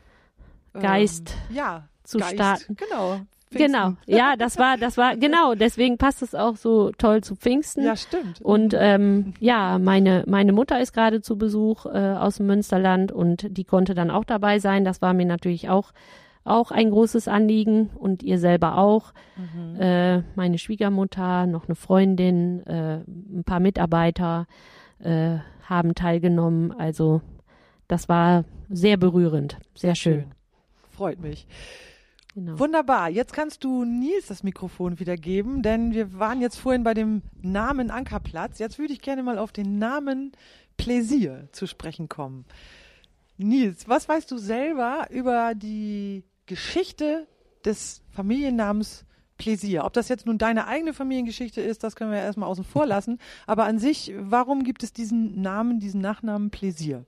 [0.76, 2.76] ähm, Geist ja, zu Geist, starten.
[2.76, 3.22] Genau.
[3.52, 3.92] Genau.
[3.92, 4.14] Pfingsten.
[4.14, 7.84] Ja, das war, das war, genau, deswegen passt es auch so toll zu Pfingsten.
[7.84, 8.42] Ja, stimmt.
[8.42, 13.48] Und ähm, ja, meine, meine Mutter ist gerade zu Besuch äh, aus dem Münsterland und
[13.58, 14.84] die konnte dann auch dabei sein.
[14.84, 15.92] Das war mir natürlich auch,
[16.44, 19.14] auch ein großes Anliegen und ihr selber auch.
[19.38, 19.80] Mhm.
[19.80, 24.48] Äh, meine Schwiegermutter, noch eine Freundin, äh, ein paar Mitarbeiter
[25.00, 26.72] äh, haben teilgenommen.
[26.72, 27.22] Also
[27.88, 30.26] das war sehr berührend, sehr schön.
[30.96, 31.48] Freut mich.
[32.36, 32.60] Genau.
[32.60, 33.10] Wunderbar.
[33.10, 37.22] Jetzt kannst du Nils das Mikrofon wieder geben, denn wir waren jetzt vorhin bei dem
[37.42, 38.60] Namen Ankerplatz.
[38.60, 40.34] Jetzt würde ich gerne mal auf den Namen
[40.78, 42.46] Pläsier zu sprechen kommen.
[43.38, 47.28] Nils, was weißt du selber über die Geschichte
[47.64, 49.06] des Familiennamens
[49.38, 49.84] Pläsier?
[49.84, 52.86] Ob das jetzt nun deine eigene Familiengeschichte ist, das können wir ja erstmal außen vor
[52.86, 53.20] lassen.
[53.48, 57.06] Aber an sich, warum gibt es diesen Namen, diesen Nachnamen Pläsier?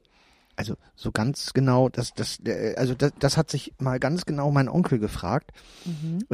[0.57, 4.51] Also so ganz genau, das, das, äh, also das, das hat sich mal ganz genau
[4.51, 5.51] mein Onkel gefragt.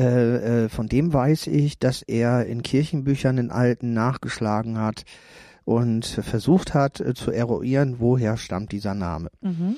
[0.01, 5.03] Äh, äh, von dem weiß ich, dass er in Kirchenbüchern in alten nachgeschlagen hat
[5.65, 9.29] und versucht hat äh, zu eruieren, woher stammt dieser Name.
[9.41, 9.75] Mhm.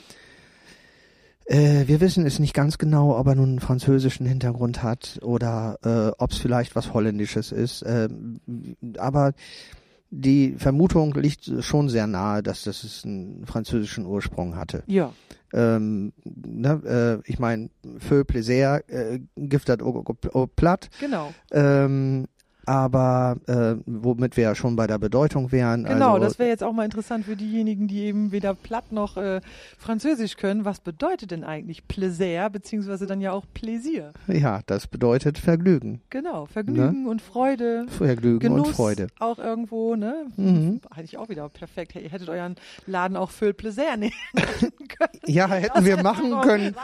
[1.46, 5.78] Äh, wir wissen es nicht ganz genau, ob er nun einen französischen Hintergrund hat oder
[5.84, 7.84] äh, ob es vielleicht was Holländisches ist.
[7.86, 8.40] Ähm,
[8.98, 9.34] aber
[10.10, 14.84] die Vermutung liegt schon sehr nahe, dass das es einen französischen Ursprung hatte.
[14.88, 15.12] Ja.
[15.54, 21.34] Ähm, ne, äh, ich meine, Feu Plaisir, äh, giftet au, au, au platt, Genau.
[21.52, 22.26] ähm,
[22.66, 25.84] aber äh, womit wir ja schon bei der Bedeutung wären.
[25.84, 29.18] Genau, also, das wäre jetzt auch mal interessant für diejenigen, die eben weder Platt noch
[29.18, 29.42] äh,
[29.78, 30.66] Französisch können.
[30.66, 34.14] Was bedeutet denn eigentlich Plaisir, beziehungsweise dann ja auch Plaisir?
[34.28, 36.02] Ja, das bedeutet Vergnügen.
[36.10, 37.86] Genau, Vergnügen und Freude.
[37.88, 39.08] Vergnügen Genuss und Freude.
[39.20, 40.28] auch irgendwo, ne?
[40.36, 40.82] Mhm.
[40.94, 41.96] Hätte ich auch wieder perfekt.
[41.96, 42.56] Ihr hättet euren
[42.88, 45.20] Laden auch für Plaisir nehmen können.
[45.26, 46.76] Ja, hätten wir machen können.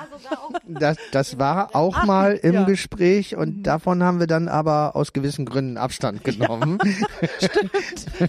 [0.67, 2.63] Das, das war auch mal im ja.
[2.63, 6.77] Gespräch und davon haben wir dann aber aus gewissen Gründen Abstand genommen.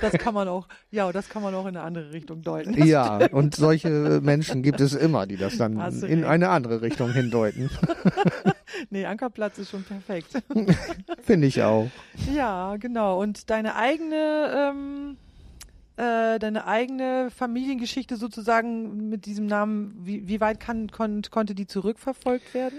[0.01, 2.83] Das kann man auch, ja, das kann man auch in eine andere Richtung deuten.
[2.87, 6.25] Ja, und solche Menschen gibt es immer, die das dann in recht.
[6.25, 7.71] eine andere Richtung hindeuten.
[8.91, 10.43] Nee, Ankerplatz ist schon perfekt.
[11.23, 11.89] Finde ich auch.
[12.35, 13.21] Ja, genau.
[13.21, 15.17] Und deine eigene, ähm,
[15.97, 21.67] äh, deine eigene Familiengeschichte sozusagen mit diesem Namen, wie, wie weit kann, kon, konnte die
[21.67, 22.79] zurückverfolgt werden?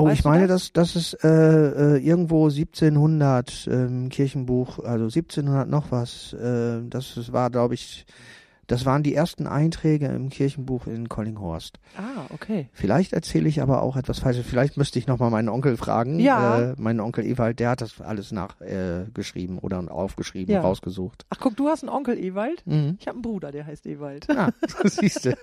[0.00, 0.72] Oh, Weißt ich meine, das?
[0.72, 6.32] dass das ist äh, äh, irgendwo 1700 ähm, Kirchenbuch, also 1700 noch was.
[6.32, 8.06] Äh, das war, glaube ich,
[8.70, 11.80] das waren die ersten Einträge im Kirchenbuch in Collinghorst.
[11.96, 12.68] Ah, okay.
[12.72, 14.46] Vielleicht erzähle ich aber auch etwas Falsches.
[14.46, 16.20] Vielleicht müsste ich nochmal meinen Onkel fragen.
[16.20, 16.70] Ja.
[16.70, 20.60] Äh, meinen Onkel Ewald, der hat das alles nachgeschrieben äh, oder aufgeschrieben, Ja.
[20.60, 21.26] rausgesucht.
[21.30, 22.64] Ach, guck, du hast einen Onkel Ewald?
[22.64, 22.96] Mhm.
[23.00, 24.28] Ich habe einen Bruder, der heißt Ewald.
[24.30, 24.50] Ah,
[24.84, 25.36] siehst du.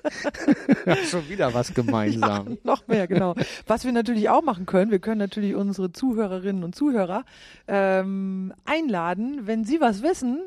[1.10, 2.58] Schon wieder was gemeinsam.
[2.64, 3.36] Noch mehr, genau.
[3.66, 7.26] Was wir natürlich auch machen können, wir können natürlich unsere Zuhörerinnen und Zuhörer
[7.68, 10.40] ähm, einladen, wenn sie was wissen,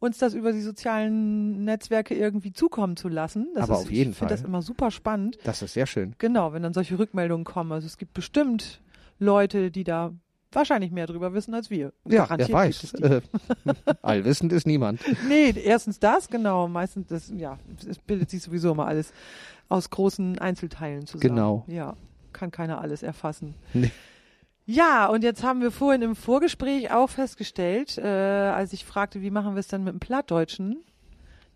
[0.00, 3.48] uns das über die sozialen Netzwerke irgendwie zukommen zu lassen.
[3.54, 4.38] Das Aber ist, auf jeden ich finde Fall.
[4.38, 5.38] das immer super spannend.
[5.44, 6.14] Das ist sehr schön.
[6.18, 7.72] Genau, wenn dann solche Rückmeldungen kommen.
[7.72, 8.80] Also es gibt bestimmt
[9.18, 10.12] Leute, die da
[10.52, 11.92] wahrscheinlich mehr drüber wissen als wir.
[12.06, 12.94] Ja, Garantiert wer weiß.
[12.94, 13.20] Äh,
[14.02, 15.00] allwissend ist niemand.
[15.28, 16.68] Nee, erstens das, genau.
[16.68, 17.58] Meistens das, ja,
[17.88, 19.12] es bildet sich sowieso immer alles
[19.68, 21.34] aus großen Einzelteilen zusammen.
[21.34, 21.64] Genau.
[21.66, 21.96] Ja,
[22.32, 23.54] kann keiner alles erfassen.
[23.74, 23.90] Nee.
[24.70, 29.30] Ja, und jetzt haben wir vorhin im Vorgespräch auch festgestellt, äh, als ich fragte, wie
[29.30, 30.84] machen wir es dann mit dem Plattdeutschen,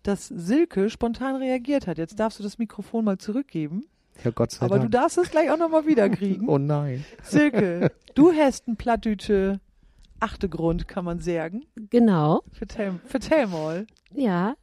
[0.01, 1.99] dass Silke spontan reagiert hat.
[1.99, 3.85] Jetzt darfst du das Mikrofon mal zurückgeben,
[4.23, 4.91] Ja, Gott sei aber du Dank.
[4.93, 6.49] darfst es gleich auch nochmal wiederkriegen.
[6.49, 7.05] Oh nein.
[7.21, 9.59] Silke, du hast ein Plattdütsche
[10.19, 11.65] Achtergrund, kann man sagen.
[11.91, 12.41] Genau.
[12.51, 13.85] Vertell, vertell mal.
[14.15, 14.55] Ja,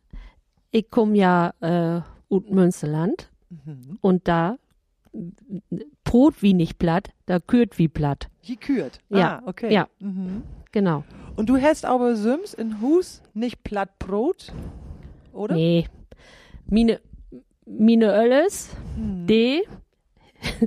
[0.73, 2.01] ich komme ja äh,
[2.35, 3.31] aus Münsterland
[3.65, 3.99] Mhm.
[4.01, 4.59] und da
[6.05, 8.29] Brot wie nicht platt, da kürt wie platt.
[8.47, 9.01] Die kürt.
[9.09, 9.73] Ja, Ah, okay.
[9.73, 9.89] ja.
[9.99, 10.43] Mhm.
[10.73, 11.05] Genau.
[11.37, 14.53] Und du hast aber Sims in Hus nicht Plattbrot,
[15.33, 15.55] oder?
[15.57, 15.87] Nee.
[16.67, 17.01] Mine,
[17.67, 19.27] mine Ölles, Mhm.
[19.27, 19.63] die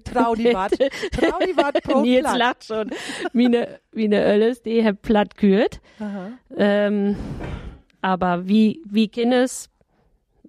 [0.04, 0.72] Trau die wat.
[1.14, 2.38] Trau die wat pro Nils Platt.
[2.38, 2.92] lacht schon.
[3.34, 5.32] Meine, meine Ölles, die hab platt.
[6.00, 6.32] Aha.
[6.56, 7.16] Ähm,
[8.02, 9.70] aber wie, wie Kindes,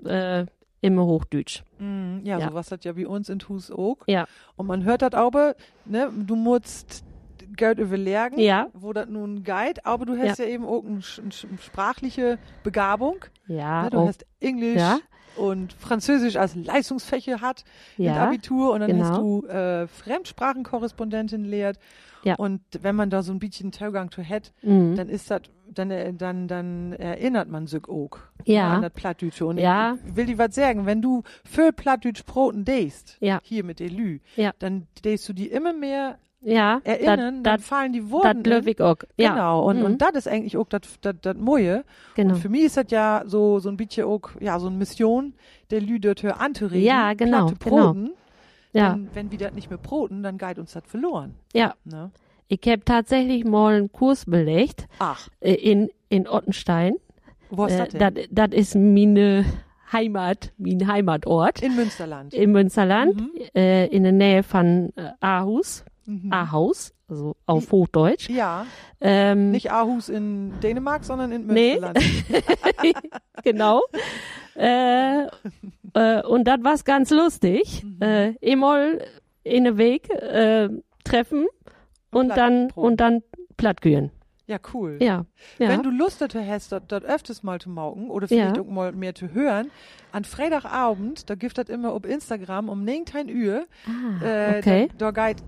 [0.05, 0.45] äh,
[0.83, 1.63] immer Hochdeutsch.
[1.85, 2.49] Mm, ja, Ja.
[2.49, 3.99] so was hat ja wie uns in Hus auch.
[4.07, 4.27] Ja.
[4.57, 7.05] Und man hört das aber, ne, du musst
[7.57, 8.69] Geld überlegen, Ja.
[8.73, 13.25] wo das nun geht, aber du hast ja, eben auch eine sprachliche Begabung.
[13.47, 13.91] Ja, ne?
[13.91, 14.99] Du oh, hast Englisch Ja.
[15.37, 17.65] Und Französisch als Leistungsfächer hat
[17.97, 19.05] ja, Abitur und dann genau.
[19.05, 21.79] hast du äh, Fremdsprachenkorrespondentin lehrt.
[22.23, 22.37] Ja.
[22.37, 24.97] Und wenn man da so ein bisschen Zugang zu hat, mhm.
[24.97, 28.73] dann ist das, dann, äh, dann, dann erinnert man sich auch Ja.
[28.75, 29.45] an das Plattdütsche.
[29.45, 29.99] Und Ja.
[30.07, 33.41] ich will dir was sagen, wenn du für Plattdütsch Broten däst, Ja.
[33.43, 34.53] hier mit der Lü, Ja.
[34.59, 38.35] dann däst du die immer mehr ja, erinnern, dann das, fallen die das, Worte.
[38.43, 38.97] das löw ich auch.
[39.19, 39.85] Ja, Genau, und, Mhm.
[39.85, 41.85] und das ist eigentlich auch das das Moje.
[42.15, 42.35] genau.
[42.35, 45.35] Und für mich ist das ja so, so ein bisschen auch, ja, so eine Mission,
[45.71, 46.85] der Lü dort hör anzuregen.
[46.87, 47.95] Ja, genau, Platte genau.
[48.73, 51.35] Ja, Denn wenn wir das nicht mehr broten, dann geht uns das verloren.
[51.53, 51.75] ja.
[51.85, 52.11] Ne?
[52.47, 56.93] Ich habe tatsächlich mal einen Kurs belegt Ach, äh, in, in Ottenstein.
[57.49, 58.01] wo ist Äh, das denn?
[58.31, 59.47] Das das ist meine
[59.93, 62.35] Heimat, mein Heimatort In Münsterland.
[62.35, 63.31] im Münsterland, Mhm.
[63.55, 66.33] äh, in der Nähe von äh, Aarhus, Mhm.
[66.33, 68.29] Ahaus, also auf Hochdeutsch.
[68.29, 68.67] Ja,
[69.01, 71.79] Ähm, nicht Aarhus in Dänemark, sondern in Nee.
[71.81, 71.99] Münsterland.
[73.43, 73.83] genau.
[74.57, 75.25] äh,
[75.95, 77.85] äh, und das war ganz lustig.
[77.85, 78.03] Mhm.
[78.03, 79.05] Äh, einmal
[79.43, 80.69] in den Weg äh,
[81.05, 81.47] treffen
[82.11, 83.23] und dann und dann
[83.57, 84.11] plattgüren.
[84.47, 84.99] Ja, cool.
[85.01, 85.25] Ja,
[85.59, 85.69] ja.
[85.71, 88.63] Wenn du Lust dazu hast, das öfters mal zu mauken oder vielleicht Ja.
[88.63, 89.71] auch mal mehr zu hören,
[90.13, 93.65] an Freitagabend, da gibt das immer auf Instagram um 19 Uhr.
[93.87, 94.89] ah, Äh, okay.
[94.99, 95.43] Da, da geht,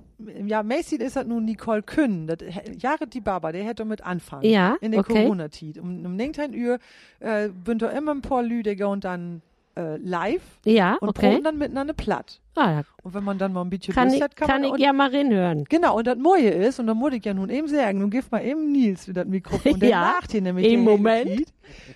[0.46, 2.26] ja, Macy ist das nun Nicole Künn.
[2.26, 2.38] Das,
[2.78, 4.46] Jared die Baba, der hätte damit anfangen.
[4.46, 5.24] Ja, In der okay.
[5.24, 5.76] Corona-Zeit.
[5.78, 6.78] Um, um 19 Uhr
[7.20, 9.42] äh, bünd da immer ein paar Lüde und dann
[9.76, 11.30] äh, live Ja, und okay.
[11.30, 12.40] proben dann miteinander platt.
[12.54, 12.82] Ah, ja.
[13.02, 14.72] Und wenn man dann mal ein bisschen Kann Lust ich, hat, kann, kann man ich
[14.74, 15.64] und, ja mal reinhören.
[15.68, 18.30] Genau, und das Neue ist, und da muss ich ja nun eben sagen, nun gib
[18.32, 19.78] mal eben Nils das Mikrofon.
[19.80, 20.66] Der Ja, lacht hier nämlich.
[20.72, 21.30] im der Moment.
[21.30, 21.48] Lied.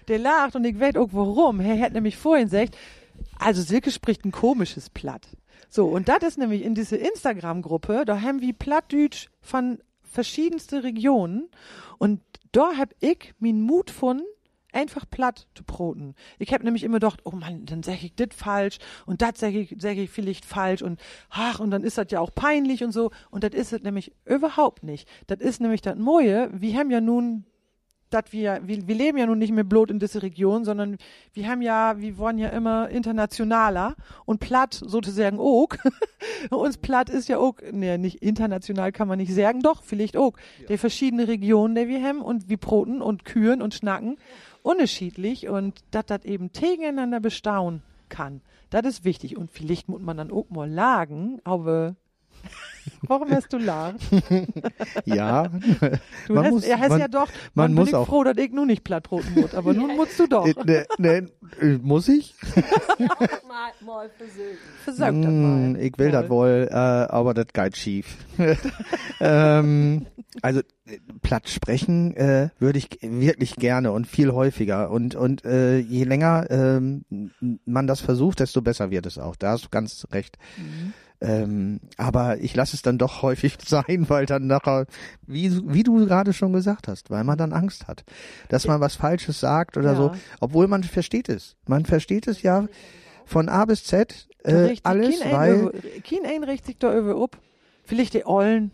[0.09, 1.61] Der lacht und ich weiß auch warum.
[1.61, 2.77] Er hat nämlich vorhin gesagt,
[3.39, 5.27] also Silke spricht ein komisches Platt.
[5.69, 11.49] So, und das ist nämlich in diese Instagram-Gruppe, da haben wir Plattdütsch von verschiedenste Regionen
[11.99, 12.21] und
[12.53, 14.25] da hab ich meinen Mut gefunden,
[14.73, 16.15] einfach platt zu broten.
[16.39, 19.55] Ich hab nämlich immer gedacht, oh Mann, dann sag ich das falsch und das sag
[19.55, 22.93] ich, sag ich vielleicht falsch und ach, und dann ist das ja auch peinlich und
[22.93, 23.11] so.
[23.31, 25.09] Und das ist es nämlich überhaupt nicht.
[25.27, 26.51] Das ist nämlich das Neue.
[26.53, 27.45] Wir haben ja nun,
[28.11, 30.99] dat wir, wir, wir leben ja nun nicht mehr bloß in dieser Region, sondern
[31.33, 33.97] wir haben ja, wir wollen ja immer internationaler
[34.27, 35.69] und platt sozusagen auch.
[36.51, 40.33] Uns platt ist ja auch, ne, nicht international kann man nicht sagen, doch, vielleicht auch.
[40.69, 44.19] Die verschiedene Regionen, die wir haben und wir broten und küren und schnacken,
[44.63, 48.41] unterschiedlich und dass das eben gegeneinander bestaunen kann.
[48.71, 51.97] Das ist wichtig und vielleicht muss man dann auch mal lagen, aber
[53.03, 53.97] warum hast du lacht?
[55.05, 55.49] Ja,
[56.27, 58.07] Du Man hast, muss- er hast man- ja doch, man man muss bin ich auch-
[58.07, 60.47] froh, dass ich nun nicht platt broten muss, aber nun musst du doch.
[60.47, 61.27] äh, ne, ne,
[61.61, 62.35] äh, muss ich?
[63.49, 64.59] mal, mal versöhnen.
[64.87, 65.81] Das Mm, mal.
[65.81, 68.17] ich will das wohl, äh, aber das geht schief.
[69.21, 70.07] ähm,
[70.43, 70.61] also
[71.23, 74.91] platt sprechen äh, würde ich wirklich gerne und viel häufiger.
[74.91, 77.05] Und, und äh, je länger ähm,
[77.65, 79.37] man das versucht, desto besser wird es auch.
[79.37, 80.39] Da hast du ganz recht.
[80.57, 80.93] Mhm.
[81.23, 84.87] Ähm, aber ich lasse es dann doch häufig sein, weil dann nachher,
[85.27, 88.05] wie, wie du gerade schon gesagt hast, weil man dann Angst hat,
[88.49, 89.97] dass man was Falsches sagt oder Ja.
[89.97, 91.57] so, obwohl man versteht es.
[91.67, 92.67] Man versteht es ja
[93.27, 95.71] von A bis Z äh, Richtig, alles, kein weil
[96.09, 97.39] Kein ein richtet sich da über up.
[97.85, 98.71] Vielleicht die Ollen,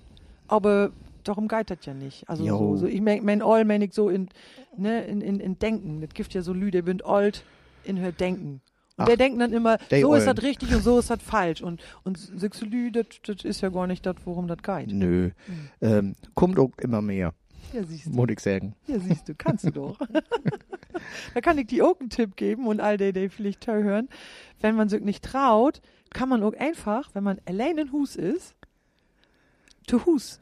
[0.47, 0.91] aber
[1.25, 2.29] darum geht das ja nicht.
[2.29, 4.29] Also so, so, ich mein, mein Oll mein ich so in,
[4.77, 6.01] ne, in, in, in Denken.
[6.01, 7.43] Das gibt ja so Lüde, bin old
[7.83, 8.61] in her Denken.
[8.97, 11.61] Ach, der denkt dann immer, die so ist das richtig und so ist das falsch.
[11.63, 12.19] Und, und
[12.63, 13.07] Lü, das
[13.45, 14.91] ist ja gar nicht das, worum das geht.
[14.93, 15.31] nö,
[15.83, 17.35] ähm, kommt auch immer mehr,
[17.73, 18.11] Ja, siehst du.
[18.11, 18.75] muss ich sagen.
[18.87, 19.99] Ja, siehst du, kannst du doch.
[21.35, 24.09] da kann ich dir auch einen Tipp geben und all die, die vielleicht toll hören.
[24.61, 28.55] Wenn man sich nicht traut, kann man auch einfach, wenn man allein in Hus ist,
[29.87, 30.41] zu Hus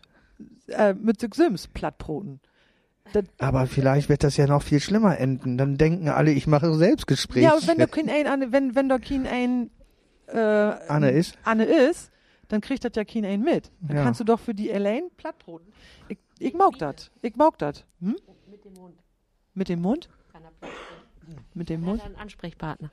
[0.69, 2.41] äh, mit sich Sims plattbroten.
[3.13, 5.57] Das, Aber vielleicht wird das ja noch viel schlimmer enden.
[5.59, 7.43] Dann denken alle, ich mache Selbstgespräch.
[7.45, 9.71] ja, und wenn da kein ein, Anne- wenn, wenn da kein ein
[10.27, 11.37] äh, Anne ist?
[11.45, 12.11] Anne ist,
[12.49, 13.71] dann kriegt das ja kein ein mit.
[13.81, 14.03] Dann Ja.
[14.05, 15.73] kannst du doch für die allein plattbroten.
[16.09, 17.11] Ich, ich mag das.
[17.23, 17.85] Ich mag das.
[18.01, 18.17] Hm?
[18.51, 18.95] Mit dem Mund.
[19.55, 20.09] Mit dem Mund?
[20.33, 20.69] Er.
[21.55, 22.05] Mit dem Er Mund?
[22.05, 22.91] einen Ansprechpartner.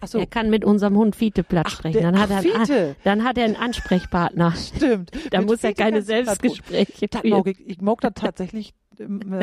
[0.00, 0.18] Achso.
[0.18, 1.94] Er kann mit unserem Hund Fiete platt sprechen.
[2.00, 2.96] der- Dann hat, er Fiete.
[3.04, 4.52] dann hat er einen Ansprechpartner.
[4.54, 5.10] Stimmt.
[5.30, 6.26] Da muss er Fiete keine du plattbroten.
[6.26, 7.08] Selbstgespräche
[7.46, 8.74] ich, ich mag das tatsächlich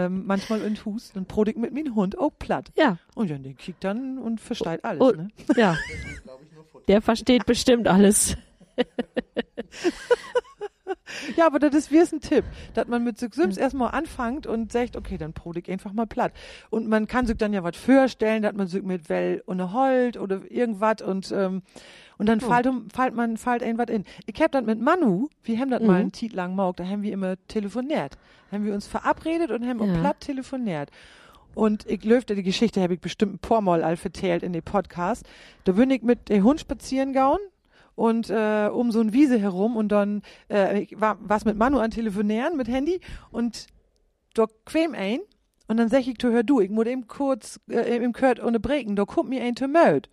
[0.09, 2.71] manchmal in Hus, dann ich mit meinem Hund auch platt.
[2.75, 5.11] Ja, Und ja, der kriegt dann und versteht alles, Oh.
[5.11, 5.29] ne?
[5.55, 5.75] ja.
[6.87, 8.35] Der versteht bestimmt alles.
[11.38, 14.72] Ja, aber das ist wie ein Tipp, dass man mit sich selbst erstmal anfängt und
[14.72, 16.34] sagt, okay, dann prode ich einfach mal platt.
[16.70, 20.18] Und man kann sich dann ja was vorstellen, dass man sich mit Well und Holt
[20.18, 21.61] oder irgendwas und ähm,
[22.20, 22.49] und dann Oh.
[22.51, 24.05] fällt, fällt man fällt ein was in.
[24.28, 25.88] Ich hab das mit Manu, wir haben das Mhm.
[25.88, 28.18] mal einen Titel lang gemacht, da haben wir immer telefoniert.
[28.51, 29.86] Haben wir uns verabredet und haben Ja.
[29.95, 30.89] auch platt telefoniert.
[31.55, 34.64] Und ich löfte die Geschichte, habe ich bestimmt ein paar Mal all erzählt in dem
[34.64, 35.24] Podcast.
[35.66, 37.38] Da bin ich mit dem Hund spazieren gegangen
[37.95, 41.91] und äh, um so ein Wiese herum und dann äh, war was mit Manu an
[41.91, 42.99] telefonieren mit Handy
[43.31, 43.67] und
[44.33, 45.19] da quem ein
[45.67, 48.59] und dann sag ich zu hör du, ich muss eben kurz äh, im Kurt ohne
[48.59, 50.09] Breken, da kommt mir ein Tömöd.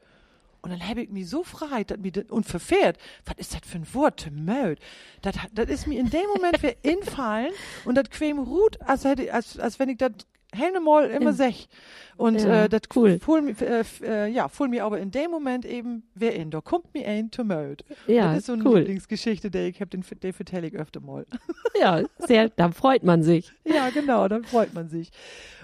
[0.63, 3.79] Und dann hab ich mich so frei, dat mir und verfährt, was ist das für
[3.79, 4.79] ein Wort, Tömöd?
[5.23, 7.53] Das, das ist mir in dem Moment wie infallen
[7.85, 10.13] und das quem ruht, als, hätte, als, als wenn ich das
[10.53, 11.33] helle mal immer Ja.
[11.33, 11.69] sech.
[12.17, 13.19] Und Ja, äh, das cool.
[13.19, 16.93] Fuhl, äh, äh, ja, fuhl mir aber in dem Moment eben wer in, da kommt
[16.93, 17.83] mir ein Tömöd.
[18.07, 18.79] Ja, das ist so eine cool.
[18.81, 21.27] Lieblingsgeschichte, der ich hab den, den vertelle ich öfter mal.
[21.81, 23.53] Ja, sehr, da freut man sich.
[23.65, 25.11] Ja, genau, dann freut man sich.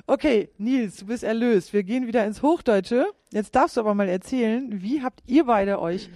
[0.06, 1.74] Okay, Nils, du bist erlöst.
[1.74, 3.06] Wir gehen wieder ins Hochdeutsche.
[3.32, 6.08] Jetzt darfst du aber mal erzählen, wie habt ihr beide euch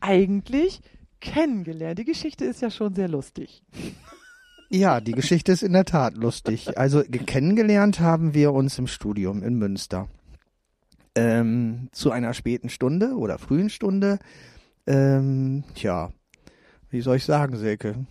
[0.00, 0.80] eigentlich
[1.20, 1.98] kennengelernt?
[1.98, 3.62] Die Geschichte ist ja schon sehr lustig.
[4.72, 6.78] Ja, die Geschichte ist in der Tat lustig.
[6.78, 10.08] Also ge- kennengelernt haben wir uns im Studium in Münster.
[11.14, 14.18] Ähm, zu einer späten Stunde oder frühen Stunde.
[14.86, 16.10] Ähm, tja,
[16.88, 18.06] wie soll ich sagen, Silke?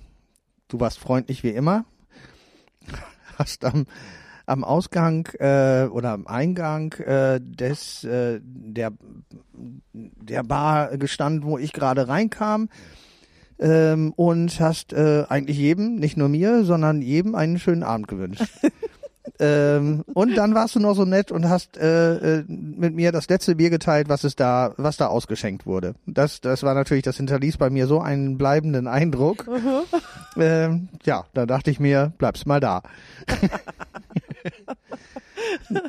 [0.67, 1.83] Du warst freundlich wie immer.
[3.39, 3.87] Hast am,
[4.45, 8.91] am Ausgang äh, oder am Eingang äh, des äh, der
[9.93, 12.69] der Bar gestanden, wo ich gerade reinkam
[13.61, 18.43] ähm, und hast äh, eigentlich jedem, nicht nur mir, sondern jedem einen schönen Abend gewünscht.
[19.39, 23.29] ähm, und dann warst du noch so nett und hast äh, äh, mit mir das
[23.29, 25.93] letzte Bier geteilt, was es da, was da ausgeschenkt wurde.
[26.07, 29.47] Das, das war natürlich, das hinterließ bei mir so einen bleibenden Eindruck.
[30.37, 32.81] ähm, ja, da dachte ich mir, bleibst mal da.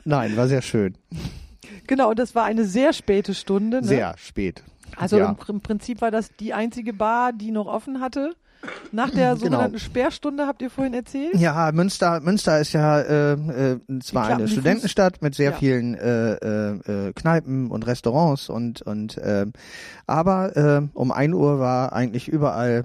[0.05, 0.95] Nein, war sehr schön.
[1.87, 3.81] Genau, und das war eine sehr späte Stunde.
[3.81, 3.87] Ne?
[3.87, 4.63] Sehr spät.
[4.97, 5.31] Also ja.
[5.31, 8.35] im, im Prinzip war das die einzige Bar, die noch offen hatte.
[8.93, 9.37] Nach der Genau.
[9.45, 11.35] sogenannten Sperrstunde habt ihr vorhin erzählt.
[11.35, 15.57] Ja, Münster, Münster ist ja äh, äh, zwar eine Studentenstadt mit sehr Ja.
[15.57, 19.53] vielen äh, äh, äh, Kneipen und Restaurants und und ähm,
[20.07, 22.85] aber äh, um ein Uhr war eigentlich überall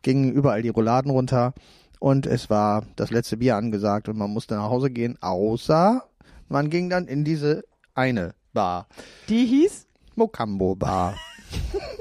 [0.00, 1.52] gingen überall die Rouladen runter
[1.98, 6.02] und es war das letzte Bier angesagt und man musste nach Hause gehen, außer
[6.48, 7.64] man ging dann in diese
[7.94, 8.86] eine Bar,
[9.28, 9.83] Die hieß?
[10.16, 11.14] Mokambo Bar.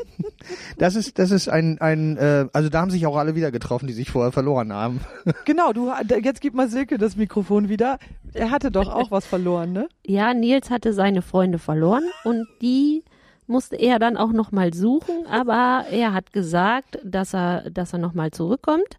[0.77, 3.87] Das ist, das ist ein, ein, äh, also da haben sich auch alle wieder getroffen,
[3.87, 4.99] die sich vorher verloren haben.
[5.45, 5.91] Genau, du
[6.21, 7.97] jetzt gib mal Silke das Mikrofon wieder.
[8.33, 9.87] Er hatte doch auch was verloren, ne?
[10.05, 13.03] Ja, Nils hatte seine Freunde verloren und die
[13.47, 17.99] musste er dann auch noch mal suchen, aber er hat gesagt, dass er, dass er
[17.99, 18.97] noch mal zurückkommt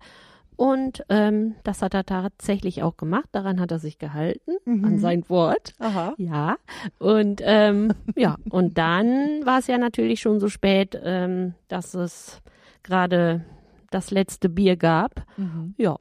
[0.57, 3.29] und ähm, das hat er tatsächlich auch gemacht.
[3.33, 5.75] Daran hat er sich gehalten an sein Wort.
[5.79, 6.15] Aha.
[6.17, 6.57] Ja,
[6.99, 12.41] und ähm, ja, und dann war es ja natürlich schon so spät, ähm, dass es
[12.83, 13.45] gerade
[13.91, 15.25] das letzte Bier gab.
[15.37, 15.75] Mhm.
[15.77, 15.99] Ja,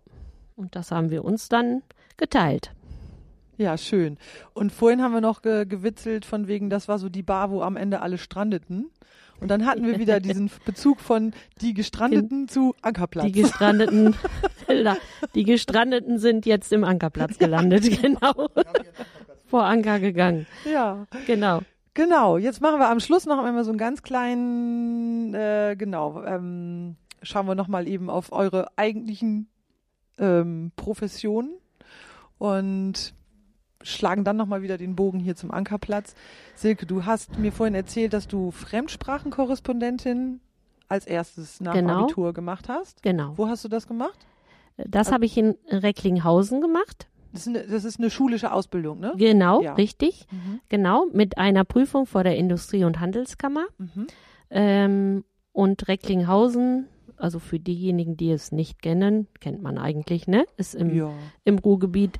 [0.55, 1.81] und das haben wir uns dann
[2.17, 2.71] geteilt.
[3.57, 4.17] Ja, schön.
[4.53, 7.61] Und vorhin haben wir noch ge gewitzelt von wegen, das war so die Bar, wo
[7.61, 8.89] am Ende alle strandeten.
[9.43, 13.25] Und dann hatten wir wieder diesen Bezug von die Gestrandeten zu Ankerplatz.
[13.25, 14.15] Die gestrandeten,
[15.35, 18.47] die gestrandeten sind jetzt im Ankerplatz gelandet, genau.
[19.47, 21.59] Vor Anker gegangen, ja, genau.
[21.93, 22.37] genau.
[22.37, 27.45] Jetzt machen wir am Schluss noch einmal so einen ganz kleinen, äh, genau, ähm, schauen
[27.45, 29.49] wir noch mal eben auf eure eigentlichen
[30.19, 31.51] ähm, Professionen
[32.37, 33.13] und
[33.83, 36.15] schlagen dann noch mal wieder den Bogen hier zum Ankerplatz.
[36.55, 40.39] Silke, du hast mir vorhin erzählt, dass du Fremdsprachenkorrespondentin
[40.89, 42.03] als erstes nach Genau.
[42.03, 43.01] Abitur gemacht hast.
[43.03, 43.33] Genau.
[43.37, 44.17] Wo hast du das gemacht?
[44.77, 47.07] Das habe ich in Recklinghausen gemacht.
[47.31, 49.13] Das ist eine, das ist eine schulische Ausbildung, ne?
[49.17, 49.73] Genau, Ja.
[49.73, 50.27] richtig.
[50.31, 50.59] Mhm.
[50.69, 53.65] Genau, mit einer Prüfung vor der Industrie- und Handelskammer.
[53.79, 54.07] Mhm.
[54.51, 60.45] Ähm, und Recklinghausen, also für diejenigen, die es nicht kennen, kennt man eigentlich, ne?
[60.57, 61.11] Ist im, Ja.
[61.43, 62.19] im Ruhrgebiet,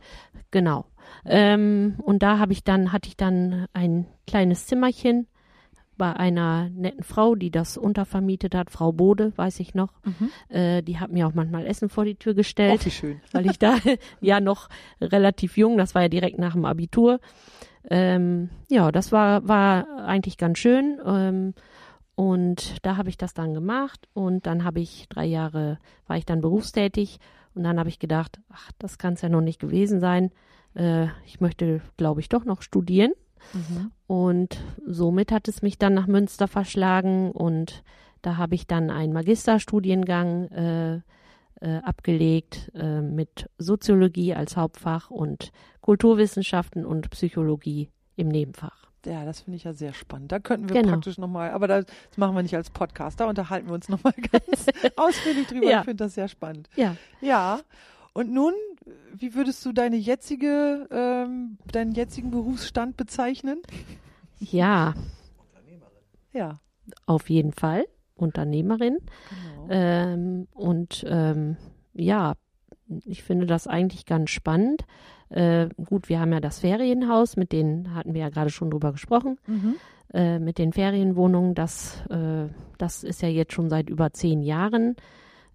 [0.49, 0.85] genau.
[1.25, 5.27] Ähm, und da habe ich dann, hatte ich dann ein kleines Zimmerchen
[5.97, 9.93] bei einer netten Frau, die das untervermietet hat, Frau Bode, weiß ich noch.
[10.03, 10.29] Mhm.
[10.55, 13.21] Äh, die hat mir auch manchmal Essen vor die Tür Oh, gestellt wie schön.
[13.31, 13.77] weil ich da
[14.21, 17.19] ja noch relativ jung, das war ja direkt nach dem Abitur.
[17.89, 20.99] Ähm, ja, das war, war eigentlich ganz schön.
[21.05, 21.53] Ähm,
[22.15, 26.25] und da habe ich das dann gemacht und dann habe ich drei Jahre, war ich
[26.25, 27.19] dann berufstätig
[27.55, 30.31] und dann habe ich gedacht, ach, das kann es ja noch nicht gewesen sein.
[30.75, 33.11] Äh, ich möchte, glaube ich, doch noch studieren.
[33.53, 33.91] Mhm.
[34.07, 37.83] Und somit hat es mich dann nach Münster verschlagen und
[38.21, 40.95] Da habe ich dann einen Magisterstudiengang äh,
[41.59, 45.51] äh, abgelegt äh, mit Soziologie als Hauptfach und
[45.81, 48.87] Kulturwissenschaften und Psychologie im Nebenfach.
[49.05, 50.31] Ja, das finde ich ja sehr spannend.
[50.31, 50.93] Da könnten wir Genau.
[50.93, 54.67] praktisch nochmal, aber das machen wir nicht als Podcast, da unterhalten wir uns nochmal ganz
[54.95, 55.69] ausführlich drüber.
[55.69, 55.79] Ja.
[55.79, 56.69] Ich finde das sehr spannend.
[56.77, 57.59] Ja, Ja,
[58.13, 58.53] und nun,
[59.15, 63.61] wie würdest du deine jetzige, ähm, deinen jetzigen Berufsstand bezeichnen?
[64.39, 64.93] ja,
[66.33, 66.59] Ja,
[67.05, 67.85] auf jeden Fall.
[68.15, 68.97] Unternehmerin.
[69.29, 69.67] genau.
[69.69, 71.57] Ähm, und ähm,
[71.93, 72.33] ja,
[73.05, 74.83] ich finde das eigentlich ganz spannend.
[75.29, 78.91] Äh, gut, wir haben ja das Ferienhaus, mit denen hatten wir ja gerade schon drüber
[78.91, 79.75] gesprochen, Mhm.
[80.13, 81.55] äh, mit den Ferienwohnungen.
[81.55, 84.95] Das, äh, das ist ja jetzt schon seit über zehn Jahren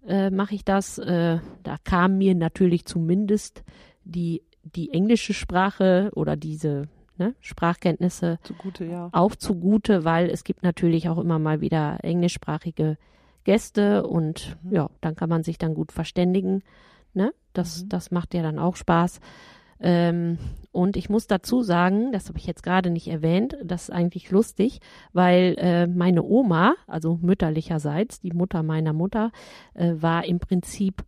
[0.07, 0.97] äh, mache ich das.
[0.97, 3.63] Äh, da kam mir natürlich zumindest
[4.03, 6.83] die, die englische Sprache oder diese
[7.17, 9.09] ne, Sprachkenntnisse Zugute, ja.
[9.11, 12.97] auch zugute, weil es gibt natürlich auch immer mal wieder englischsprachige
[13.43, 14.73] Gäste und Mhm.
[14.73, 16.63] ja, dann kann man sich dann gut verständigen.
[17.13, 17.33] Ne?
[17.53, 17.89] Das, Mhm.
[17.89, 19.19] das macht ja dann auch Spaß.
[19.81, 20.37] Ähm,
[20.71, 24.29] und ich muss dazu sagen, das habe ich jetzt gerade nicht erwähnt, das ist eigentlich
[24.29, 24.79] lustig,
[25.13, 29.31] weil äh, meine Oma, also mütterlicherseits, die Mutter meiner Mutter,
[29.73, 31.03] äh, war im Prinzip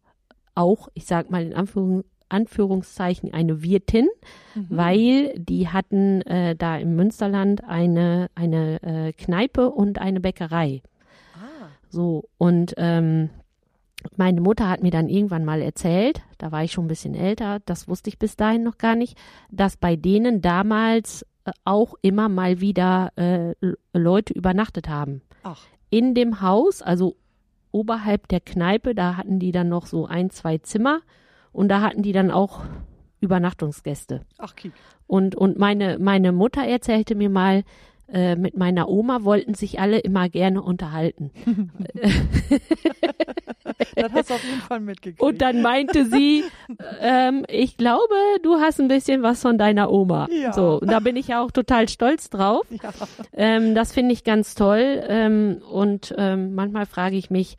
[0.56, 4.08] auch, ich sag mal in Anführung, Anführungszeichen, eine Wirtin
[4.56, 4.66] Mhm.
[4.70, 10.82] weil die hatten äh, da im Münsterland eine, eine äh, Kneipe und eine Bäckerei.
[11.36, 13.30] Ah, So, und ähm,
[14.18, 17.60] meine Mutter hat mir dann irgendwann mal erzählt, da war ich schon ein bisschen älter,
[17.66, 19.18] das wusste ich bis dahin noch gar nicht,
[19.50, 23.54] dass bei denen damals äh, auch immer mal wieder äh,
[23.94, 25.22] Leute übernachtet haben.
[25.44, 27.16] ach, In dem Haus, also
[27.72, 31.02] oberhalb der Kneipe, da hatten die dann noch so ein, zwei Zimmer
[31.52, 32.62] und da hatten die dann auch
[33.22, 34.22] Übernachtungsgäste.
[34.40, 34.74] ach, Kiek.
[35.08, 37.64] Und, und meine, meine Mutter erzählte mir mal,
[38.12, 41.32] äh, mit meiner Oma wollten sich alle immer gerne unterhalten.
[43.96, 45.22] Das hast du auf jeden Fall mitgekriegt.
[45.22, 46.44] Und dann meinte sie,
[47.00, 50.28] ähm, ich glaube, du hast ein bisschen was von deiner Oma.
[50.32, 50.54] Ja.
[50.54, 52.66] So, und da bin ich ja auch total stolz drauf.
[52.70, 52.92] ja.
[53.34, 55.04] Ähm, das finde ich ganz toll.
[55.08, 57.58] Ähm, und ähm, manchmal frage ich mich,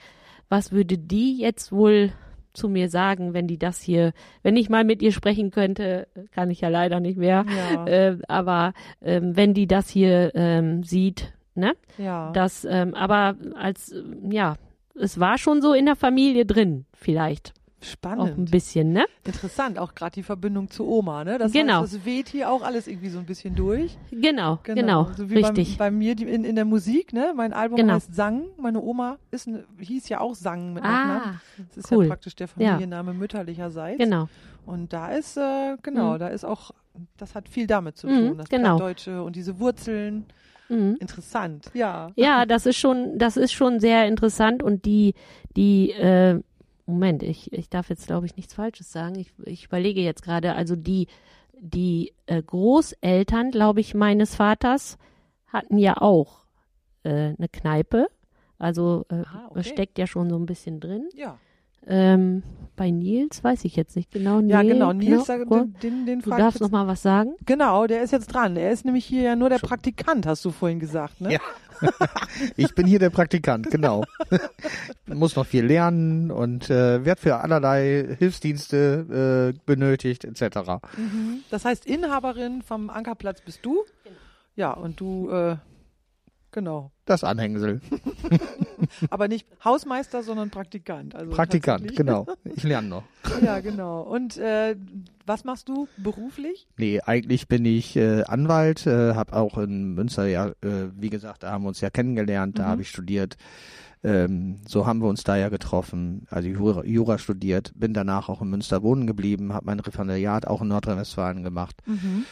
[0.49, 2.13] was würde die jetzt wohl
[2.53, 6.51] zu mir sagen, wenn die das hier, wenn ich mal mit ihr sprechen könnte, kann
[6.51, 7.45] ich ja leider nicht mehr.
[7.57, 8.73] Ja, Äh, aber
[9.03, 11.75] ähm, wenn die das hier ähm, sieht, ne?
[11.99, 12.31] ja.
[12.33, 13.95] Das, ähm, aber als,
[14.31, 14.57] ja,
[14.95, 17.53] es war schon so in der Familie drin, vielleicht.
[17.83, 18.51] Auch ein Spannend.
[18.53, 19.05] bisschen, ne?
[19.25, 21.39] Interessant, auch gerade die Verbindung zu Oma, ne?
[21.39, 21.83] Das Genau.
[21.83, 23.97] heißt, das weht hier auch alles irgendwie so ein bisschen durch.
[24.11, 25.77] Genau, genau, So wie richtig.
[25.79, 27.33] Bei, bei mir die, in, in der Musik, ne?
[27.35, 27.95] Mein Album Genau.
[27.95, 28.45] heißt Sang.
[28.57, 29.49] Meine Oma ist
[29.81, 31.35] hieß ja auch Sang mit ah,
[31.75, 32.05] Das ist cool.
[32.05, 33.99] ja praktisch der Familienname mütterlicherseits.
[33.99, 34.29] genau.
[34.65, 36.19] Und da ist, äh, genau, Mhm.
[36.21, 36.71] da ist auch,
[37.17, 38.39] das hat viel damit zu Mhm, tun.
[38.39, 38.77] Das genau.
[38.77, 40.27] Plattdeutsche und diese Wurzeln.
[40.69, 40.97] Mhm.
[41.01, 42.13] Interessant, ja.
[42.15, 45.15] Ja, das ist schon, das ist schon sehr interessant und die,
[45.57, 46.41] die, äh,
[46.95, 49.17] Moment, ich, ich darf jetzt glaube ich nichts Falsches sagen.
[49.17, 51.09] Ich, ich überlege jetzt gerade, also die,
[51.61, 54.99] die äh, Großeltern, glaube ich, meines Vaters
[55.47, 56.45] hatten ja auch
[57.05, 58.09] äh, eine Kneipe.
[58.59, 59.65] Also äh, Ah, okay.
[59.65, 61.09] steckt ja schon so ein bisschen drin.
[61.15, 61.39] Ja,
[61.87, 62.43] Ähm,
[62.77, 64.41] bei Nils weiß ich jetzt nicht genau.
[64.41, 64.93] ja Nee, genau.
[64.93, 65.25] Nils, genau.
[65.25, 67.33] sag- den, den, den Du darfst noch mal was sagen.
[67.45, 68.57] Genau, der ist jetzt dran.
[68.57, 71.35] Er ist nämlich hier ja nur der Praktikant, hast du vorhin gesagt, ne?
[71.35, 71.41] Ja.
[72.57, 74.05] Ich bin hier der Praktikant, genau.
[75.07, 80.59] Muss noch viel lernen und äh, wird für allerlei Hilfsdienste äh, benötigt, etc.
[80.97, 81.41] Mhm.
[81.51, 83.85] Das heißt, Inhaberin vom Ankerplatz bist du.
[84.55, 85.57] Ja, und du, äh,
[86.53, 86.93] genau.
[87.05, 87.81] Das Anhängsel.
[89.11, 91.15] Aber nicht Hausmeister, sondern Praktikant.
[91.15, 92.27] Also Praktikant, genau.
[92.45, 93.03] Ich lerne noch.
[93.45, 94.03] Ja, genau.
[94.03, 94.77] Und äh,
[95.27, 96.67] was machst du beruflich?
[96.77, 101.43] Nee, eigentlich bin ich äh, Anwalt, äh, habe auch in Münster ja, äh, wie gesagt,
[101.43, 102.69] da haben wir uns ja kennengelernt, da Mhm.
[102.69, 103.37] habe ich studiert.
[104.05, 108.43] Ähm, so haben wir uns da ja getroffen, also Jura, Jura studiert, bin danach auch
[108.43, 111.77] in Münster wohnen geblieben, habe mein Referendariat auch in Nordrhein-Westfalen gemacht.
[111.87, 112.25] Mhm.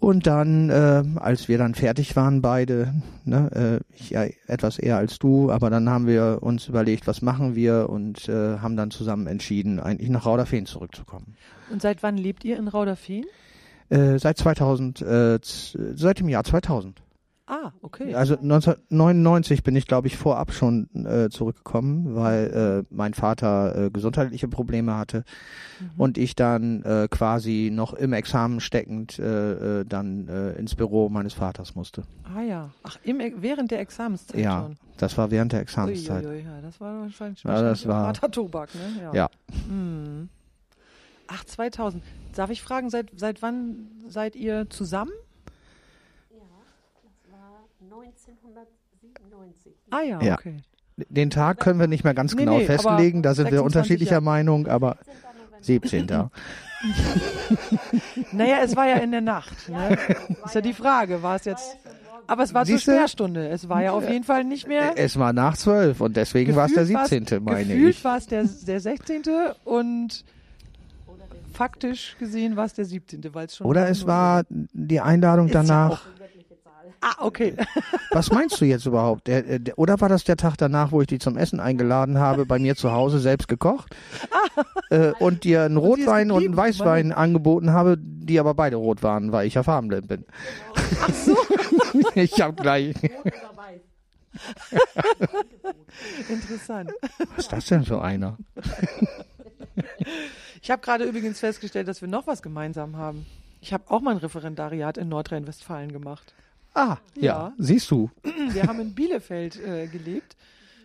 [0.00, 2.94] Und dann, äh, als wir dann fertig waren, beide,
[3.26, 7.20] ne, äh, ich ja etwas eher als du, aber dann haben wir uns überlegt, was
[7.20, 11.36] machen wir und äh, haben dann zusammen entschieden, eigentlich nach Rauderfehn zurückzukommen.
[11.70, 13.26] Und seit wann lebt ihr in Rauderfehn?
[13.90, 17.02] Äh, seit 2000, äh, seit dem Jahr 2000.
[17.52, 18.14] Ah, okay.
[18.14, 23.90] Also 1999 bin ich, glaube ich, vorab schon äh, zurückgekommen, weil äh, mein Vater äh,
[23.90, 25.24] gesundheitliche Probleme hatte
[25.80, 25.90] Mhm.
[25.96, 31.08] und ich dann äh, quasi noch im Examen steckend äh, äh, dann äh, ins Büro
[31.08, 32.02] meines Vaters musste.
[32.36, 32.70] Ah ja.
[32.84, 34.76] Ach, im, E- während der Examenszeit Ja, schon.
[34.98, 36.24] das war während der Examenszeit.
[36.24, 39.02] Uiuiui, ja, das war wahrscheinlich, Ja, das war- harter Tobak, ne?
[39.02, 39.12] Ja.
[39.14, 39.30] Ja.
[39.68, 40.28] Hm.
[41.26, 42.02] Ach, 2000.
[42.36, 45.10] Darf ich fragen, seit, seit wann seid ihr zusammen?
[46.30, 46.38] Ja,
[48.12, 48.28] das
[49.29, 49.29] war
[49.90, 50.34] Ah ja, Ja.
[50.34, 50.56] okay.
[51.08, 53.64] Den Tag können wir nicht mehr ganz Nee, genau nee, festlegen, da sind wir 26
[53.64, 54.24] unterschiedlicher Jahre.
[54.24, 54.98] Meinung, aber
[55.62, 56.06] 17.
[58.32, 59.68] Naja, es war ja in der Nacht.
[59.68, 59.98] Ne?
[60.44, 61.76] Ist ja die Frage, war es jetzt.
[62.26, 62.92] Aber es war zur Siehste?
[62.92, 63.48] Sperrstunde.
[63.48, 64.92] Es war ja auf jeden Fall nicht mehr.
[64.96, 67.42] es war nach 12 und deswegen war es der Gefühlt war's- 17.
[67.42, 68.04] meine Gefühlt ich.
[68.04, 69.22] war es der, der 16.
[69.64, 70.24] und
[71.52, 73.34] faktisch gesehen war es der 17.
[73.34, 76.02] Weil es schon Oder es war die Einladung Ist ja danach.
[77.00, 77.54] Ah, okay.
[78.10, 79.26] Was meinst du jetzt überhaupt?
[79.26, 82.18] Der, äh, der, oder war das der Tag danach, wo ich die zum Essen eingeladen
[82.18, 83.94] habe, bei mir zu Hause selbst gekocht
[84.90, 89.02] äh, und dir einen Rotwein und einen geblieben, Weißwein angeboten habe, die aber beide rot
[89.02, 90.24] waren, weil ich ja farbenblind bin.
[90.74, 91.36] Ach so,
[92.14, 92.94] Ich habe gleich.
[96.28, 96.90] interessant.
[97.34, 98.38] Was ist das denn für einer?
[100.62, 103.26] Ich habe gerade übrigens festgestellt, dass wir noch was gemeinsam haben.
[103.60, 106.34] Ich habe auch mal ein Referendariat in Nordrhein-Westfalen gemacht.
[106.74, 107.52] Ah, ja, Ja.
[107.58, 108.10] siehst du.
[108.52, 110.36] Wir haben in Bielefeld äh, gelebt.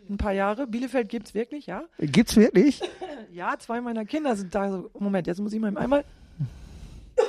[0.10, 0.68] Ein paar Jahre.
[0.68, 1.84] Bielefeld gibt's wirklich, ja?
[2.00, 2.82] Gibt's wirklich?
[3.34, 4.72] Ja, zwei meiner Kinder sind da.
[4.72, 6.06] So, Moment, jetzt muss ich mal einmal.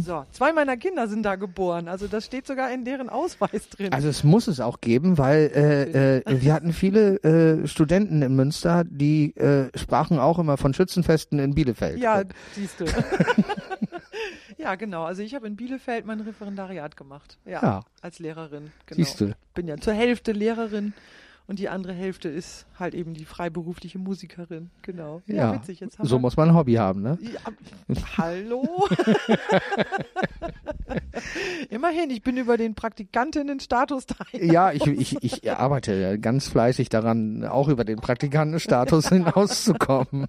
[0.00, 1.88] So, zwei meiner Kinder sind da geboren.
[1.88, 3.92] Also das steht sogar in deren Ausweis drin.
[3.92, 8.36] Also es muss es auch geben, weil äh, äh, wir hatten viele äh, Studenten in
[8.36, 11.98] Münster, die äh, sprachen auch immer von Schützenfesten in Bielefeld.
[11.98, 12.22] ja,
[12.54, 12.84] siehst du.
[14.58, 15.04] ja, genau.
[15.04, 17.38] Also ich habe in Bielefeld mein Referendariat gemacht.
[17.46, 17.80] Ja, Ja.
[18.02, 18.70] als Lehrerin.
[18.86, 18.96] Genau.
[18.96, 19.32] Siehst du.
[19.54, 20.92] Bin ja zur Hälfte Lehrerin
[21.46, 24.68] und die andere Hälfte ist halt eben die freiberufliche Musikerin.
[24.82, 25.22] Genau.
[25.26, 25.80] Ja, Ja, witzig.
[25.80, 27.16] Jetzt So wir muss man ein Hobby haben, ne?
[27.22, 27.40] Ja,
[28.18, 28.86] hallo?
[31.70, 34.16] Immerhin, ich bin über den Praktikantinnenstatus da.
[34.32, 40.26] Ja, ich, ich, ich arbeite ganz fleißig daran, auch über den Praktikantenstatus hinauszukommen.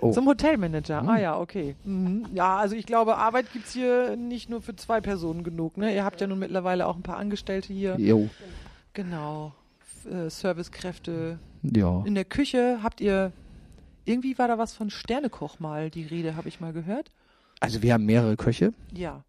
[0.00, 0.12] Oh.
[0.12, 1.00] Zum Hotelmanager.
[1.00, 1.08] Hm.
[1.08, 1.74] Ah ja, okay.
[1.84, 2.26] Mhm.
[2.32, 5.76] Ja, also ich glaube, Arbeit gibt's hier nicht nur für zwei Personen genug.
[5.76, 5.94] Ne?
[5.94, 7.96] Ihr habt ja nun mittlerweile auch ein paar Angestellte hier.
[7.98, 8.28] Jo,
[8.92, 9.52] Genau.
[10.10, 11.38] Äh, Servicekräfte.
[11.62, 12.02] ja.
[12.04, 13.32] In der Küche habt ihr.
[14.04, 17.10] Irgendwie war da was von Sternekoch mal, die Rede, habe ich mal gehört.
[17.60, 19.22] Also wir haben mehrere Köche, Ja.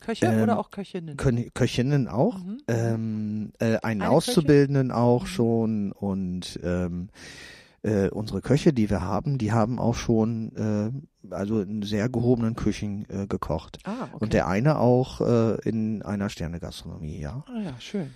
[0.00, 1.16] Köche Ähm, oder auch Köchinnen?
[1.18, 2.58] Kö Köchinnen auch, Mhm.
[2.66, 5.26] ähm, äh, einen Eine Auszubildenden auch Mhm.
[5.26, 7.10] schon und ähm,
[7.82, 12.54] äh, unsere Köche, die wir haben, die haben auch schon äh, also in sehr gehobenen
[12.54, 13.78] Küchen äh, gekocht.
[13.84, 14.16] Ah, okay.
[14.20, 17.44] Und der eine auch äh, in einer Sternegastronomie, ja.
[17.48, 18.10] Ah ja, schön.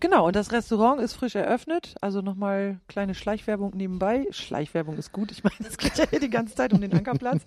[0.00, 1.94] Genau, und das Restaurant ist frisch eröffnet.
[2.00, 4.26] Also nochmal kleine Schleichwerbung nebenbei.
[4.30, 5.30] Schleichwerbung ist gut.
[5.30, 7.42] Ich meine, es geht ja hier die ganze Zeit um den Ankerplatz.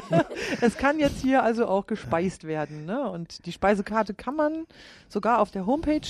[0.60, 2.84] es kann jetzt hier also auch gespeist werden.
[2.84, 3.10] Ne?
[3.10, 4.66] Und die Speisekarte kann man
[5.08, 6.06] sogar auf der Homepage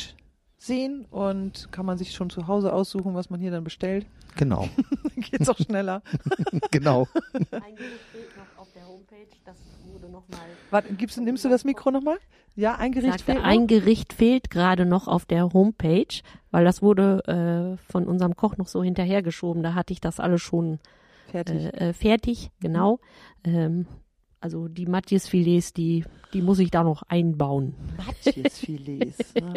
[0.58, 4.06] sehen und kann man sich schon zu Hause aussuchen, was man hier dann bestellt.
[4.36, 6.02] Genau, Dann geht's auch schneller.
[6.70, 7.06] genau.
[7.50, 9.56] Eingerichtet noch auf der Homepage, das
[9.92, 10.40] wurde nochmal.
[10.70, 12.18] Warte, gibst, du- nimmst du das Mikro nochmal?
[12.54, 13.44] Ja, ein Gericht Sagte, fehlt noch?
[13.44, 16.06] ein Gericht fehlt gerade noch auf der Homepage,
[16.50, 19.62] weil das wurde äh, von unserem Koch noch so hinterhergeschoben.
[19.62, 20.78] Da hatte ich das alles schon
[21.30, 21.56] Fertig.
[21.74, 22.98] äh, äh, fertig, genau.
[23.44, 23.86] Ähm,
[24.40, 27.74] also die Matjes-Filets, die, die muss ich da noch einbauen.
[27.96, 29.34] Matjesfilets.
[29.42, 29.52] Ah.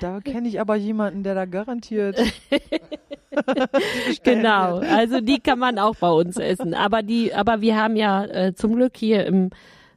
[0.00, 2.18] Da kenne ich aber jemanden, der da garantiert.
[4.24, 6.74] Genau, also die kann man auch bei uns essen.
[6.74, 9.50] Aber die, aber wir haben ja äh, zum Glück hier im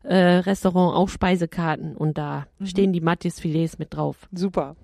[0.07, 2.65] äh, Restaurant auch Speisekarten und da Mhm.
[2.67, 4.27] stehen die Matjes-Filets mit drauf.
[4.31, 4.75] Super.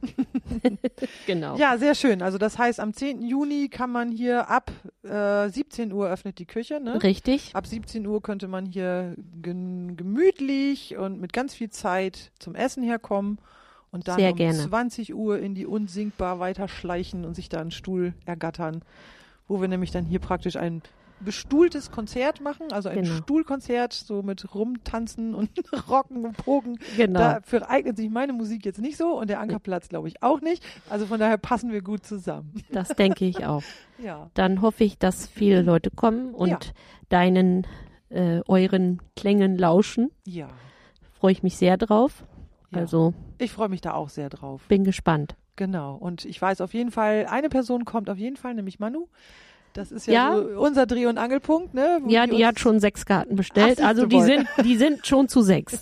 [1.28, 1.56] Genau.
[1.58, 2.22] Ja, sehr schön.
[2.22, 3.22] Also das heißt, am 10.
[3.22, 4.72] Juni kann man hier ab
[5.04, 6.80] äh, 17 Uhr öffnet die Küche.
[6.82, 7.02] Ne?
[7.04, 7.52] Richtig.
[7.56, 13.38] Ab 17 Uhr könnte man hier gemütlich und mit ganz viel Zeit zum Essen herkommen
[13.92, 14.58] und dann Sehr um gerne.
[14.58, 18.82] 20 Uhr in die unsinkbar weiterschleichen und sich da einen Stuhl ergattern,
[19.48, 20.82] wo wir nämlich dann hier praktisch ein
[21.24, 23.16] bestuhltes Konzert machen, also ein Genau.
[23.16, 25.50] Stuhlkonzert, so mit Rumtanzen und
[25.90, 26.78] Rocken und Pogen.
[26.98, 27.20] Genau.
[27.20, 30.64] Dafür eignet sich meine Musik jetzt nicht so und der Ankerplatz glaube ich auch nicht.
[30.90, 32.54] Also von daher passen wir gut zusammen.
[32.72, 33.64] Das denke ich auch.
[34.04, 34.30] Ja.
[34.34, 36.60] Dann hoffe ich, dass viele Leute kommen und Ja.
[37.10, 37.68] deinen,
[38.10, 40.10] äh, euren Klängen lauschen.
[40.26, 40.48] Ja.
[41.20, 42.24] Freue ich mich sehr drauf.
[42.72, 42.80] ja.
[42.80, 44.64] Also ich freue mich da auch sehr drauf.
[44.68, 45.36] bin gespannt.
[45.58, 45.96] Genau.
[45.96, 49.08] Und ich weiß auf jeden Fall, eine Person kommt auf jeden Fall, nämlich Manu.
[49.74, 50.38] Das ist ja, Ja.
[50.42, 52.00] So unser Dreh- und Angelpunkt, ne?
[52.02, 53.80] Wo Ja, die uns- hat schon sechs Karten bestellt.
[53.82, 54.26] Ach, also die wohl.
[54.26, 55.80] sind, die sind schon zu sechs.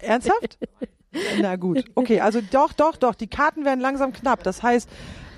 [0.00, 0.58] Ernsthaft?
[1.40, 1.84] Na gut.
[1.94, 3.14] Okay, also doch, doch, doch.
[3.14, 4.42] Die Karten werden langsam knapp.
[4.42, 4.88] Das heißt,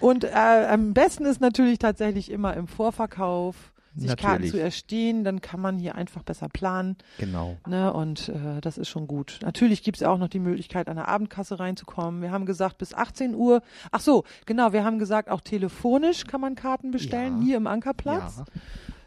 [0.01, 3.55] und äh, am besten ist natürlich tatsächlich immer im Vorverkauf
[3.97, 4.51] sich Karten Natürlich.
[4.53, 5.25] zu erstehen.
[5.25, 6.97] Dann kann man hier einfach besser planen.
[7.19, 7.57] Genau.
[7.67, 9.39] Ne, und äh, das ist schon gut.
[9.43, 12.23] Natürlich gibt es auch noch die Möglichkeit, an der Abendkasse reinzukommen.
[12.23, 13.63] Wir haben gesagt, bis 18 Uhr.
[13.93, 17.45] Ach so, genau, wir haben gesagt, auch telefonisch kann man Karten bestellen, Ja.
[17.45, 18.39] hier im Ankerplatz.
[18.39, 18.45] Ja.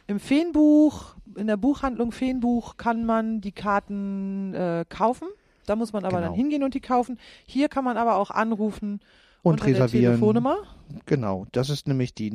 [0.07, 5.27] Im Feenbuch, in der Buchhandlung Feenbuch kann man die Karten äh, kaufen.
[5.67, 6.29] Da muss man aber Genau.
[6.29, 7.19] dann hingehen und die kaufen.
[7.45, 9.01] Hier kann man aber auch anrufen
[9.43, 10.13] Und reservieren.
[10.15, 10.57] Telefonnummer.
[11.05, 12.31] Genau, das ist nämlich die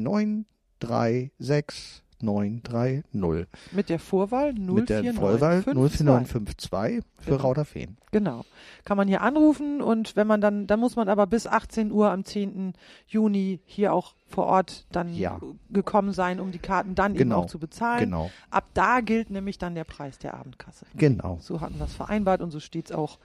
[2.23, 4.75] 936930 Mit der Vorwahl 04952.
[4.75, 7.37] mit der Vollwahl 04952 für Genau.
[7.43, 7.97] Rauterfeen.
[8.13, 8.45] Genau.
[8.85, 12.11] Kann man hier anrufen und wenn man dann, dann muss man aber bis 18 Uhr
[12.11, 12.75] am 10.
[13.07, 15.41] Juni hier auch vor Ort dann Ja.
[15.71, 17.41] gekommen sein, um die Karten dann eben Genau.
[17.41, 18.01] auch zu bezahlen.
[18.05, 20.87] Genau, Ab da gilt nämlich dann der Preis der Abendkasse.
[20.97, 21.39] genau.
[21.41, 23.19] So hatten wir es vereinbart und so steht es auch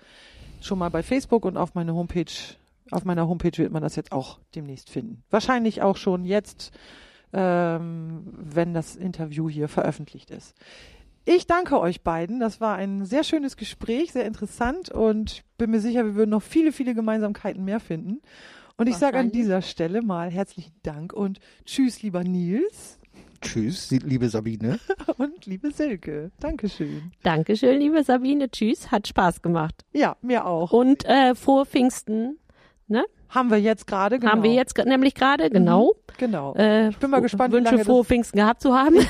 [0.61, 2.25] schon mal bei Facebook und auf meine Homepage.
[2.91, 5.23] Auf meiner Homepage wird man das jetzt auch demnächst finden.
[5.29, 6.71] Wahrscheinlich auch schon jetzt,
[7.33, 10.55] ähm, wenn das Interview hier veröffentlicht ist.
[11.25, 12.39] Ich danke euch beiden.
[12.39, 16.41] Das war ein sehr schönes Gespräch, sehr interessant und bin mir sicher, wir würden noch
[16.41, 18.21] viele, viele Gemeinsamkeiten mehr finden.
[18.77, 22.99] Und ich sage an dieser Stelle mal herzlichen Dank und tschüss, lieber Nils
[23.41, 24.79] Tschüss, liebe Sabine.
[25.17, 26.31] und liebe Silke.
[26.39, 27.11] Dankeschön.
[27.23, 28.49] Dankeschön, liebe Sabine.
[28.49, 29.85] Tschüss, hat Spaß gemacht.
[29.93, 30.71] Ja, mir auch.
[30.71, 32.37] Und äh, frohe Pfingsten
[33.29, 34.31] Haben wir jetzt gerade, genau.
[34.31, 35.93] haben wir jetzt ge- nämlich gerade, genau.
[36.17, 36.55] Genau.
[36.55, 38.95] Äh, Ich bin mal gespannt, wie Wünsche lange frohe Pfingsten gehabt zu haben.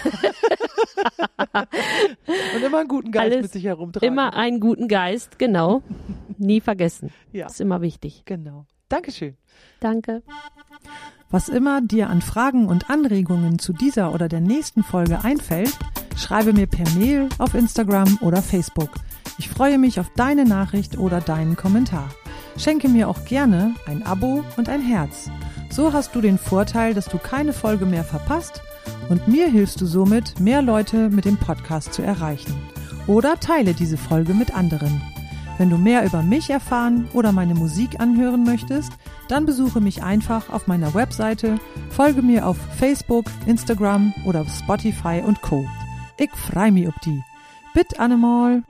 [2.55, 4.07] Und immer einen guten Geist Alles mit sich herumtragen.
[4.07, 5.82] immer einen guten Geist, genau.
[6.38, 7.11] Nie vergessen.
[7.32, 8.24] Ja, Ist immer wichtig.
[8.26, 8.65] genau.
[8.89, 9.36] Dankeschön.
[9.80, 10.24] Danke.
[11.30, 15.78] Was immer dir an Fragen und Anregungen zu dieser oder der nächsten Folge einfällt,
[16.17, 18.89] schreibe mir per Mail auf Instagram oder Facebook.
[19.38, 22.09] Ich freue mich auf deine Nachricht oder deinen Kommentar.
[22.60, 25.32] Schenke mir auch gerne ein Abo und ein Herz.
[25.70, 28.62] So hast du den Vorteil, dass du keine Folge mehr verpasst
[29.07, 32.53] und mir hilfst du somit, mehr Leute mit dem Podcast zu erreichen.
[33.07, 35.01] Oder teile diese Folge mit anderen.
[35.57, 38.91] Wenn du mehr über mich erfahren oder meine Musik anhören möchtest,
[39.30, 45.24] dann besuche mich einfach auf meiner Webseite, folge mir auf Facebook, Instagram oder auf Spotify
[45.26, 45.66] und Co.
[46.18, 47.24] Ich freu mich ob die.
[47.74, 48.64] Bitte Annemal.